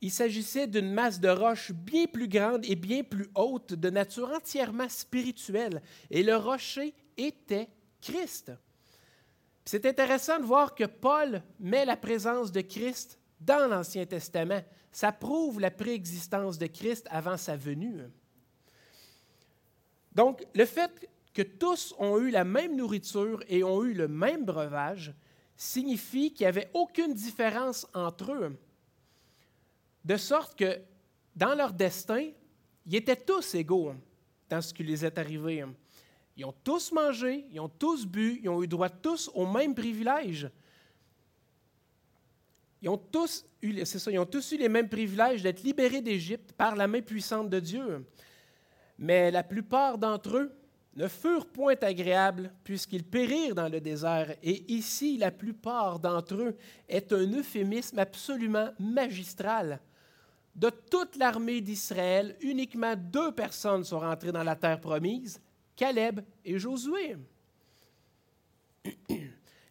Il 0.03 0.11
s'agissait 0.11 0.67
d'une 0.67 0.93
masse 0.93 1.21
de 1.21 1.29
roche 1.29 1.73
bien 1.73 2.07
plus 2.07 2.29
grande 2.29 2.65
et 2.65 2.77
bien 2.77 3.03
plus 3.03 3.29
haute, 3.35 3.75
de 3.75 3.91
nature 3.91 4.31
entièrement 4.31 4.89
spirituelle. 4.89 5.83
Et 6.11 6.23
le 6.23 6.37
rocher 6.37 6.95
était 7.17 7.69
Christ. 8.01 8.53
C'est 9.65 9.87
intéressant 9.87 10.39
de 10.39 10.45
voir 10.45 10.75
que 10.75 10.85
Paul 10.85 11.43
met 11.59 11.85
la 11.85 11.97
présence 11.97 12.51
de 12.51 12.61
Christ 12.61 13.19
dans 13.41 13.69
l'Ancien 13.69 14.07
Testament. 14.07 14.63
Ça 14.91 15.13
prouve 15.13 15.61
la 15.61 15.71
préexistence 15.71 16.59
de 16.59 16.67
Christ 16.67 17.07
avant 17.11 17.37
sa 17.37 17.57
venue. 17.57 18.03
Donc, 20.13 20.45
le 20.55 20.65
fait 20.65 21.09
que 21.33 21.43
tous 21.43 21.95
ont 21.99 22.19
eu 22.19 22.31
la 22.31 22.45
même 22.45 22.77
nourriture 22.77 23.43
et 23.49 23.63
ont 23.63 23.85
eu 23.85 23.95
le 23.95 24.09
même 24.09 24.45
breuvage 24.45 25.15
signifie 25.57 26.33
qu'il 26.33 26.45
n'y 26.45 26.49
avait 26.49 26.71
aucune 26.75 27.15
différence 27.15 27.87
entre 27.95 28.33
eux. 28.33 28.59
De 30.05 30.17
sorte 30.17 30.59
que 30.59 30.81
dans 31.37 31.55
leur 31.55 31.73
destin, 31.73 32.31
ils 32.87 32.97
étaient 32.97 33.17
tous 33.17 33.55
égaux 33.55 33.95
dans 34.49 34.61
ce 34.61 34.75
qui 34.75 34.83
les 34.83 35.05
est 35.05 35.19
arrivé. 35.19 35.65
Ils 36.41 36.47
ont 36.47 36.55
tous 36.65 36.91
mangé, 36.93 37.45
ils 37.53 37.61
ont 37.61 37.69
tous 37.69 38.07
bu, 38.07 38.41
ils 38.43 38.49
ont 38.49 38.63
eu 38.63 38.67
droit 38.67 38.89
tous 38.89 39.31
aux 39.35 39.45
mêmes 39.45 39.75
privilèges. 39.75 40.49
Ils 42.81 42.89
ont 42.89 42.97
tous 42.97 43.45
eu, 43.61 43.85
ça, 43.85 44.11
ils 44.11 44.19
ont 44.19 44.25
tous 44.25 44.53
eu 44.53 44.57
les 44.57 44.71
mêmes 44.71 44.89
privilèges 44.89 45.43
d'être 45.43 45.63
libérés 45.63 46.01
d'Égypte 46.01 46.53
par 46.53 46.77
la 46.77 46.87
main 46.87 47.03
puissante 47.03 47.51
de 47.51 47.61
Dieu. 47.61 48.07
Mais 48.97 49.31
la 49.31 49.43
plupart 49.43 49.99
d'entre 49.99 50.39
eux 50.39 50.53
ne 50.97 51.09
furent 51.09 51.45
point 51.45 51.77
agréables 51.83 52.51
puisqu'ils 52.65 53.05
périrent 53.05 53.55
dans 53.55 53.69
le 53.69 53.83
désert. 53.83 54.35
Et 54.43 54.73
ici, 54.73 55.19
la 55.19 55.33
plupart 55.33 55.99
d'entre 55.99 56.37
eux 56.37 56.57
est 56.89 57.13
un 57.13 57.31
euphémisme 57.35 57.99
absolument 57.99 58.71
magistral. 58.79 59.79
De 60.57 60.71
toute 60.71 61.17
l'armée 61.17 61.61
d'Israël, 61.61 62.35
uniquement 62.41 62.95
deux 62.97 63.31
personnes 63.31 63.85
sont 63.85 64.01
rentrées 64.01 64.33
dans 64.33 64.43
la 64.43 64.57
terre 64.57 64.81
promise, 64.81 65.39
Caleb 65.81 66.21
et 66.45 66.59
Josué. 66.59 67.17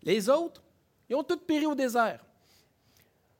Les 0.01 0.27
autres, 0.27 0.63
ils 1.07 1.15
ont 1.15 1.23
tous 1.23 1.37
péri 1.37 1.67
au 1.67 1.75
désert. 1.75 2.25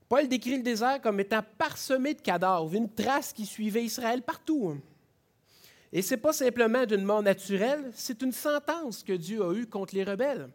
Paul 0.08 0.28
décrit 0.28 0.58
le 0.58 0.62
désert 0.62 1.02
comme 1.02 1.20
étant 1.20 1.42
parsemé 1.58 2.14
de 2.14 2.22
cadavres, 2.22 2.76
une 2.76 2.94
trace 2.94 3.34
qui 3.34 3.48
suivait 3.48 3.84
Israël 3.86 4.22
partout. 4.22 4.80
Et 5.92 6.04
ce 6.04 6.14
n'est 6.14 6.22
pas 6.22 6.32
simplement 6.32 6.86
d'une 6.86 7.04
mort 7.04 7.24
naturelle, 7.24 7.90
c'est 7.96 8.22
une 8.22 8.32
sentence 8.32 9.02
que 9.02 9.14
Dieu 9.14 9.44
a 9.44 9.52
eue 9.56 9.66
contre 9.66 9.96
les 9.96 10.04
rebelles, 10.04 10.48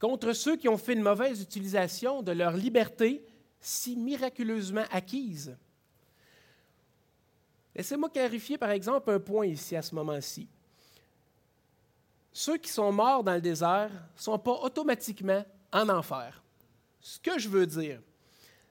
contre 0.00 0.32
ceux 0.32 0.56
qui 0.56 0.68
ont 0.68 0.78
fait 0.78 0.94
une 0.94 1.02
mauvaise 1.02 1.40
utilisation 1.40 2.24
de 2.24 2.32
leur 2.32 2.56
liberté 2.56 3.24
si 3.60 3.94
miraculeusement 3.94 4.84
acquise. 4.90 5.56
Laissez-moi 7.76 8.10
clarifier 8.10 8.58
par 8.58 8.70
exemple 8.70 9.12
un 9.12 9.20
point 9.20 9.46
ici 9.46 9.76
à 9.76 9.82
ce 9.82 9.94
moment-ci 9.94 10.48
ceux 12.38 12.56
qui 12.56 12.70
sont 12.70 12.92
morts 12.92 13.24
dans 13.24 13.34
le 13.34 13.40
désert 13.40 13.90
ne 13.90 14.20
sont 14.22 14.38
pas 14.38 14.60
automatiquement 14.62 15.44
en 15.72 15.88
enfer. 15.88 16.40
Ce 17.00 17.18
que 17.18 17.36
je 17.36 17.48
veux 17.48 17.66
dire, 17.66 18.00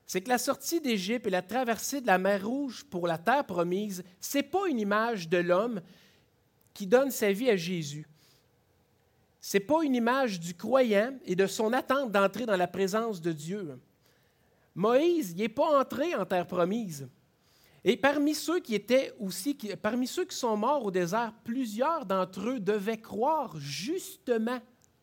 c'est 0.05 0.21
que 0.21 0.29
la 0.29 0.37
sortie 0.37 0.79
d'Égypte 0.79 1.27
et 1.27 1.31
la 1.31 1.41
traversée 1.41 1.99
de 1.99 2.07
la 2.07 2.17
mer 2.17 2.47
Rouge 2.47 2.85
pour 2.85 3.07
la 3.07 3.17
terre 3.17 3.45
promise, 3.45 4.05
ce 4.21 4.37
n'est 4.37 4.43
pas 4.43 4.69
une 4.69 4.79
image 4.79 5.27
de 5.27 5.39
l'homme 5.39 5.81
qui 6.73 6.87
donne 6.87 7.11
sa 7.11 7.33
vie 7.33 7.49
à 7.49 7.57
Jésus. 7.57 8.07
Ce 9.41 9.57
n'est 9.57 9.65
pas 9.65 9.83
une 9.83 9.95
image 9.95 10.39
du 10.39 10.53
croyant 10.53 11.13
et 11.25 11.35
de 11.35 11.45
son 11.45 11.73
attente 11.73 12.13
d'entrer 12.13 12.45
dans 12.45 12.55
la 12.55 12.67
présence 12.67 13.19
de 13.19 13.33
Dieu. 13.33 13.77
Moïse 14.75 15.35
n'est 15.35 15.49
pas 15.49 15.77
entré 15.77 16.15
en 16.15 16.25
terre 16.25 16.47
promise. 16.47 17.09
Et 17.89 17.95
parmi 17.95 18.35
ceux 18.35 18.59
qui 18.59 18.75
étaient 18.75 19.13
aussi, 19.17 19.57
parmi 19.81 20.07
ceux 20.07 20.25
qui 20.25 20.35
sont 20.35 20.57
morts 20.57 20.83
au 20.83 20.91
désert, 20.91 21.33
plusieurs 21.45 22.05
d'entre 22.05 22.49
eux 22.49 22.59
devaient 22.59 22.99
croire 22.99 23.57
justement 23.57 24.59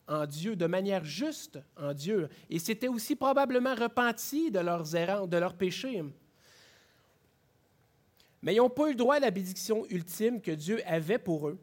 en 0.07 0.27
Dieu, 0.27 0.55
de 0.55 0.67
manière 0.67 1.03
juste 1.03 1.57
en 1.77 1.95
Dieu. 1.95 2.29
Et 2.51 2.59
s'étaient 2.59 2.87
aussi 2.87 3.15
probablement 3.15 3.73
repentis 3.73 4.51
de 4.51 4.59
leurs 4.59 4.95
erreurs, 4.95 5.27
de 5.27 5.35
leurs 5.35 5.55
péchés. 5.55 6.03
Mais 8.43 8.53
ils 8.53 8.57
n'ont 8.57 8.69
pas 8.69 8.91
eu 8.91 8.93
droit 8.93 9.15
à 9.15 9.19
la 9.19 9.31
bénédiction 9.31 9.83
ultime 9.89 10.39
que 10.39 10.51
Dieu 10.51 10.79
avait 10.85 11.17
pour 11.17 11.47
eux. 11.47 11.57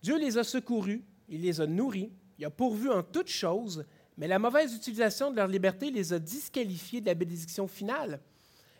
Dieu 0.00 0.16
les 0.16 0.38
a 0.38 0.44
secourus, 0.44 1.02
il 1.28 1.40
les 1.40 1.60
a 1.60 1.66
nourris, 1.66 2.12
il 2.38 2.44
a 2.44 2.50
pourvu 2.50 2.88
en 2.88 3.02
toutes 3.02 3.26
choses, 3.26 3.84
mais 4.16 4.28
la 4.28 4.38
mauvaise 4.38 4.76
utilisation 4.76 5.32
de 5.32 5.36
leur 5.36 5.48
liberté 5.48 5.90
les 5.90 6.12
a 6.12 6.20
disqualifiés 6.20 7.00
de 7.00 7.06
la 7.06 7.14
bénédiction 7.14 7.66
finale. 7.66 8.20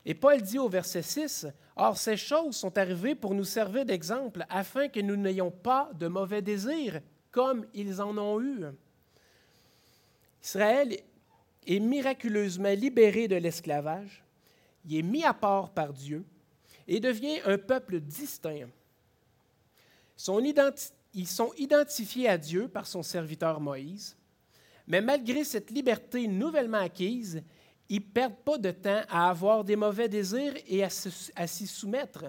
Et 0.07 0.15
Paul 0.15 0.43
dit 0.43 0.59
au 0.59 0.69
verset 0.69 1.03
6, 1.03 1.47
Or 1.77 1.97
ces 1.97 2.17
choses 2.17 2.57
sont 2.57 2.77
arrivées 2.77 3.15
pour 3.15 3.35
nous 3.35 3.45
servir 3.45 3.85
d'exemple, 3.85 4.45
afin 4.49 4.89
que 4.89 5.01
nous 5.01 5.17
n'ayons 5.17 5.51
pas 5.51 5.91
de 5.95 6.09
mauvais 6.09 6.43
désirs, 6.43 7.01
comme 7.31 7.67
ils 7.75 8.01
en 8.01 8.17
ont 8.19 8.41
eu. 8.41 8.65
Israël 10.43 10.97
est 11.67 11.81
miraculeusement 11.81 12.75
libéré 12.75 13.29
de 13.29 13.37
l'esclavage, 13.37 14.23
il 14.85 14.99
est 14.99 15.03
mis 15.03 15.25
à 15.25 15.33
part 15.33 15.71
par 15.71 15.93
Dieu 15.93 16.25
et 16.87 17.01
devient 17.01 17.41
un 17.47 17.57
peuple 17.57 18.01
distinct. 18.01 18.69
ils 21.15 21.29
sont 21.29 21.53
identifiés 21.57 22.29
à 22.29 22.37
Dieu 22.37 22.69
par 22.69 22.87
son 22.87 23.03
serviteur 23.03 23.61
Moïse, 23.61 24.17
mais 24.87 25.01
malgré 25.01 25.45
cette 25.45 25.71
liberté 25.71 26.29
nouvellement 26.29 26.79
acquise, 26.79 27.43
ils 27.89 28.01
ne 28.01 28.13
perdent 28.13 28.37
pas 28.45 28.59
de 28.59 28.71
temps 28.71 29.03
à 29.09 29.29
avoir 29.29 29.65
des 29.65 29.77
mauvais 29.77 30.09
désirs 30.09 30.55
et 30.67 30.83
à, 30.85 30.91
s'y 30.91 31.67
soumettre. 31.67 32.25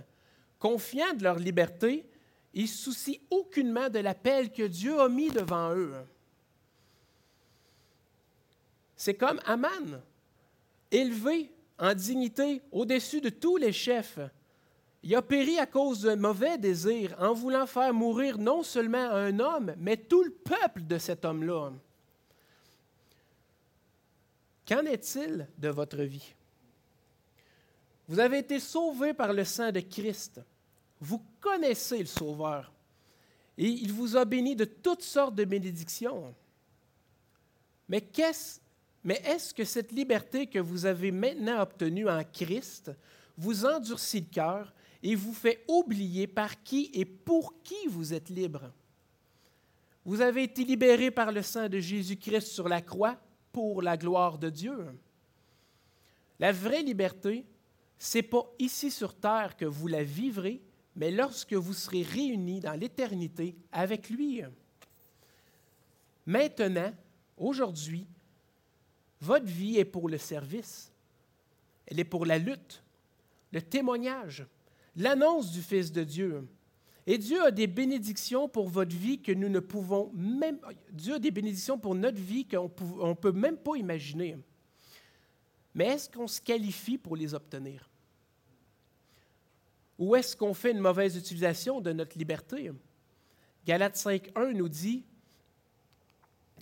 Confiants 0.59 1.13
de 1.13 1.23
leur 1.23 1.39
liberté, 1.39 2.05
ils 2.53 2.63
ne 2.63 2.67
soucient 2.67 3.19
aucunement 3.29 3.89
de 3.89 3.99
l'appel 3.99 4.51
que 4.51 4.63
Dieu 4.63 4.99
a 4.99 5.09
mis 5.09 5.29
devant 5.29 5.73
eux. 5.73 5.93
C'est 8.95 9.15
comme 9.15 9.39
Aman, 9.45 10.01
élevé 10.91 11.51
en 11.77 11.93
dignité 11.93 12.61
au-dessus 12.71 13.21
de 13.21 13.29
tous 13.29 13.57
les 13.57 13.73
chefs. 13.73 14.19
Il 15.03 15.15
a 15.15 15.21
péri 15.21 15.59
à 15.59 15.65
cause 15.65 16.01
de 16.01 16.15
mauvais 16.15 16.57
désirs, 16.57 17.15
en 17.19 17.33
voulant 17.33 17.67
faire 17.67 17.93
mourir 17.93 18.37
non 18.37 18.63
seulement 18.63 18.97
un 18.97 19.39
homme, 19.39 19.75
mais 19.77 19.97
tout 19.97 20.23
le 20.23 20.31
peuple 20.31 20.81
de 20.87 20.97
cet 20.97 21.25
homme-là. 21.25 21.73
Qu'en 24.67 24.85
est-il 24.85 25.47
de 25.57 25.69
votre 25.69 26.01
vie? 26.01 26.33
Vous 28.07 28.19
avez 28.19 28.39
été 28.39 28.59
sauvé 28.59 29.13
par 29.13 29.33
le 29.33 29.43
sang 29.43 29.71
de 29.71 29.79
Christ. 29.79 30.41
Vous 30.99 31.21
connaissez 31.39 31.99
le 31.99 32.05
Sauveur. 32.05 32.71
Et 33.57 33.67
il 33.67 33.91
vous 33.91 34.17
a 34.17 34.25
béni 34.25 34.55
de 34.55 34.65
toutes 34.65 35.01
sortes 35.01 35.35
de 35.35 35.45
bénédictions. 35.45 36.33
Mais 37.87 38.03
est-ce 39.05 39.53
que 39.53 39.63
cette 39.63 39.91
liberté 39.91 40.47
que 40.47 40.59
vous 40.59 40.85
avez 40.85 41.11
maintenant 41.11 41.61
obtenue 41.61 42.09
en 42.09 42.23
Christ 42.23 42.91
vous 43.37 43.65
endurcit 43.65 44.21
le 44.21 44.33
cœur 44.33 44.73
et 45.03 45.15
vous 45.15 45.33
fait 45.33 45.63
oublier 45.67 46.25
par 46.25 46.63
qui 46.63 46.89
et 46.93 47.05
pour 47.05 47.61
qui 47.63 47.87
vous 47.87 48.13
êtes 48.13 48.29
libre? 48.29 48.71
Vous 50.03 50.21
avez 50.21 50.43
été 50.43 50.63
libéré 50.63 51.11
par 51.11 51.31
le 51.31 51.41
sang 51.41 51.69
de 51.69 51.79
Jésus-Christ 51.79 52.47
sur 52.47 52.67
la 52.67 52.81
croix 52.81 53.17
pour 53.55 53.81
la 53.81 53.95
gloire 53.95 54.37
de 54.37 54.49
Dieu. 54.49 54.85
La 56.39 56.51
vraie 56.51 56.83
liberté, 56.83 57.45
c'est 57.97 58.21
pas 58.21 58.45
ici 58.59 58.91
sur 58.91 59.15
terre 59.15 59.55
que 59.55 59.63
vous 59.63 59.87
la 59.87 60.03
vivrez, 60.03 60.61
mais 60.97 61.09
lorsque 61.09 61.53
vous 61.53 61.71
serez 61.71 62.01
réunis 62.01 62.59
dans 62.59 62.77
l'éternité 62.77 63.55
avec 63.71 64.09
lui. 64.09 64.41
Maintenant, 66.25 66.91
aujourd'hui, 67.37 68.05
votre 69.21 69.45
vie 69.45 69.77
est 69.77 69.85
pour 69.85 70.09
le 70.09 70.17
service, 70.17 70.91
elle 71.85 72.01
est 72.01 72.03
pour 72.03 72.25
la 72.25 72.37
lutte, 72.37 72.83
le 73.53 73.61
témoignage, 73.61 74.45
l'annonce 74.97 75.49
du 75.53 75.61
Fils 75.61 75.93
de 75.93 76.03
Dieu. 76.03 76.45
Et 77.07 77.17
Dieu 77.17 77.43
a 77.43 77.51
des 77.51 77.67
bénédictions 77.67 78.49
pour 78.49 78.67
votre 78.67 78.95
vie 78.95 79.19
que 79.19 79.31
nous 79.31 79.49
ne 79.49 79.59
pouvons 79.59 80.11
même... 80.13 80.59
Notre 80.91 82.21
vie 82.21 82.45
qu'on 82.45 83.09
ne 83.09 83.13
peut 83.13 83.31
même 83.31 83.57
pas 83.57 83.75
imaginer. 83.75 84.37
Mais 85.75 85.85
est-ce 85.85 86.09
qu'on 86.09 86.27
se 86.27 86.41
qualifie 86.41 86.97
pour 86.97 87.15
les 87.15 87.33
obtenir? 87.33 87.87
Ou 89.99 90.15
est-ce 90.15 90.35
qu'on 90.35 90.53
fait 90.53 90.71
une 90.71 90.79
mauvaise 90.79 91.15
utilisation 91.15 91.79
de 91.79 91.91
notre 91.93 92.17
liberté? 92.17 92.71
Galates 93.65 93.97
5.1 93.97 94.53
nous 94.53 94.69
dit, 94.69 95.03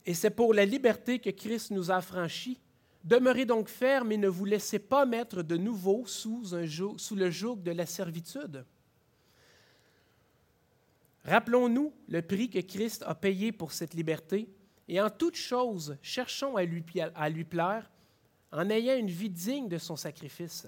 Et 0.06 0.14
c'est 0.14 0.30
pour 0.30 0.54
la 0.54 0.66
liberté 0.66 1.20
que 1.20 1.30
Christ 1.30 1.72
nous 1.72 1.89
a 1.89 2.02
franchis. 2.02 2.60
Demeurez 3.04 3.46
donc 3.46 3.70
fermes 3.70 4.12
et 4.12 4.18
ne 4.18 4.28
vous 4.28 4.46
laissez 4.46 4.80
pas 4.80 5.06
mettre 5.06 5.41
de 5.41 5.58
nouveau 5.58 6.06
sous, 6.06 6.56
un 6.56 6.66
sous 6.98 7.16
le 7.16 7.30
joug 7.32 7.58
de 7.58 7.72
la 7.72 7.86
servitude. 7.86 8.66
Rappelons-nous 11.26 11.94
le 12.08 12.22
prix 12.22 12.50
que 12.50 12.60
Christ 12.60 13.04
a 13.06 13.16
payé 13.16 13.52
pour 13.52 13.72
cette 13.72 13.94
liberté 13.94 14.50
et 14.88 15.00
en 15.00 15.10
toute 15.10 15.36
chose, 15.36 15.98
cherchons 16.02 16.58
à 16.58 16.64
lui, 16.66 16.82
plaire 17.44 17.92
en 18.52 18.70
ayant 18.70 18.98
une 18.98 19.10
vie 19.10 19.30
digne 19.30 19.70
de 19.70 19.78
son 19.78 19.96
sacrifice. 19.96 20.68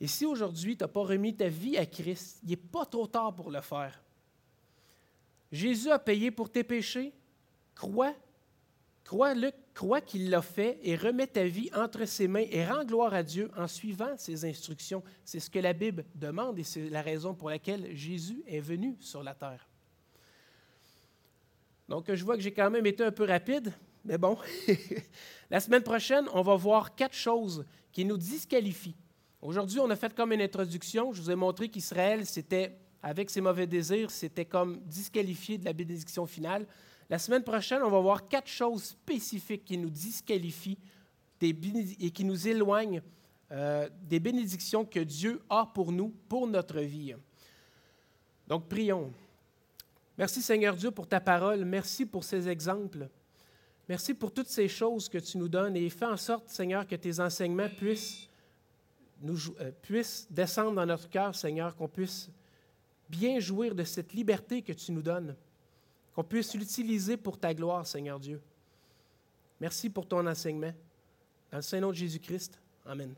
Et 0.00 0.08
si 0.08 0.26
aujourd'hui 0.26 0.76
tu 0.76 0.82
n'as 0.82 0.88
pas 0.88 1.02
remis 1.02 1.34
ta 1.34 1.48
vie 1.48 1.78
à 1.78 1.86
Christ, 1.86 2.40
il 2.42 2.50
n'est 2.50 2.56
pas 2.56 2.84
trop 2.84 3.06
tard 3.06 3.34
pour 3.34 3.50
le 3.50 3.60
faire. 3.60 4.02
Jésus 5.52 5.90
a 5.90 5.98
payé 5.98 6.30
pour 6.30 6.50
tes 6.50 6.64
péchés. 6.64 7.12
Crois, 7.74 8.14
crois-le, 9.04 9.52
crois 9.74 10.00
qu'il 10.00 10.30
l'a 10.30 10.42
fait 10.42 10.78
et 10.82 10.96
remets 10.96 11.26
ta 11.26 11.44
vie 11.44 11.70
entre 11.74 12.04
ses 12.04 12.28
mains 12.28 12.46
et 12.50 12.64
rends 12.64 12.84
gloire 12.84 13.14
à 13.14 13.22
Dieu 13.22 13.50
en 13.56 13.66
suivant 13.66 14.16
ses 14.16 14.44
instructions. 14.44 15.02
C'est 15.24 15.40
ce 15.40 15.50
que 15.50 15.58
la 15.58 15.72
Bible 15.72 16.04
demande 16.14 16.58
et 16.58 16.64
c'est 16.64 16.88
la 16.88 17.02
raison 17.02 17.34
pour 17.34 17.50
laquelle 17.50 17.94
Jésus 17.94 18.42
est 18.46 18.60
venu 18.60 18.96
sur 19.00 19.22
la 19.22 19.34
terre. 19.34 19.68
Donc, 21.88 22.12
je 22.12 22.24
vois 22.24 22.36
que 22.36 22.42
j'ai 22.42 22.52
quand 22.52 22.70
même 22.70 22.86
été 22.86 23.04
un 23.04 23.12
peu 23.12 23.24
rapide, 23.24 23.72
mais 24.04 24.18
bon. 24.18 24.38
la 25.50 25.60
semaine 25.60 25.82
prochaine, 25.82 26.26
on 26.32 26.42
va 26.42 26.54
voir 26.54 26.94
quatre 26.94 27.14
choses 27.14 27.64
qui 27.92 28.04
nous 28.04 28.16
disqualifient 28.16 28.96
Aujourd'hui, 29.42 29.80
on 29.80 29.90
a 29.90 29.96
fait 29.96 30.14
comme 30.14 30.32
une 30.32 30.40
introduction. 30.40 31.12
Je 31.12 31.20
vous 31.20 31.30
ai 31.32 31.34
montré 31.34 31.68
qu'Israël, 31.68 32.24
c'était, 32.26 32.78
avec 33.02 33.28
ses 33.28 33.40
mauvais 33.40 33.66
désirs, 33.66 34.12
c'était 34.12 34.44
comme 34.44 34.78
disqualifié 34.84 35.58
de 35.58 35.64
la 35.64 35.72
bénédiction 35.72 36.26
finale. 36.26 36.64
La 37.12 37.18
semaine 37.18 37.44
prochaine, 37.44 37.82
on 37.82 37.90
va 37.90 38.00
voir 38.00 38.26
quatre 38.26 38.48
choses 38.48 38.84
spécifiques 38.84 39.66
qui 39.66 39.76
nous 39.76 39.90
disqualifient 39.90 40.78
et 41.42 42.10
qui 42.10 42.24
nous 42.24 42.48
éloignent 42.48 43.02
euh, 43.50 43.86
des 44.00 44.18
bénédictions 44.18 44.86
que 44.86 45.00
Dieu 45.00 45.42
a 45.50 45.70
pour 45.74 45.92
nous, 45.92 46.08
pour 46.26 46.46
notre 46.46 46.80
vie. 46.80 47.14
Donc, 48.48 48.66
prions. 48.66 49.12
Merci 50.16 50.40
Seigneur 50.40 50.74
Dieu 50.74 50.90
pour 50.90 51.06
ta 51.06 51.20
parole. 51.20 51.66
Merci 51.66 52.06
pour 52.06 52.24
ces 52.24 52.48
exemples. 52.48 53.10
Merci 53.90 54.14
pour 54.14 54.32
toutes 54.32 54.48
ces 54.48 54.68
choses 54.68 55.10
que 55.10 55.18
tu 55.18 55.36
nous 55.36 55.50
donnes 55.50 55.76
et 55.76 55.90
fais 55.90 56.06
en 56.06 56.16
sorte, 56.16 56.48
Seigneur, 56.48 56.86
que 56.86 56.96
tes 56.96 57.20
enseignements 57.20 57.68
puissent 57.68 58.30
euh, 59.22 59.70
puisse 59.82 60.26
descendre 60.30 60.76
dans 60.76 60.86
notre 60.86 61.10
cœur, 61.10 61.34
Seigneur, 61.34 61.76
qu'on 61.76 61.88
puisse 61.88 62.30
bien 63.10 63.38
jouir 63.38 63.74
de 63.74 63.84
cette 63.84 64.14
liberté 64.14 64.62
que 64.62 64.72
tu 64.72 64.92
nous 64.92 65.02
donnes, 65.02 65.36
qu'on 66.14 66.24
puisse 66.24 66.54
l'utiliser 66.54 67.16
pour 67.16 67.38
ta 67.38 67.54
gloire, 67.54 67.86
Seigneur 67.86 68.20
Dieu. 68.20 68.40
Merci 69.60 69.88
pour 69.88 70.06
ton 70.06 70.26
enseignement. 70.26 70.72
Dans 71.50 71.58
le 71.58 71.62
Saint-Nom 71.62 71.90
de 71.90 71.94
Jésus-Christ. 71.94 72.58
Amen. 72.84 73.14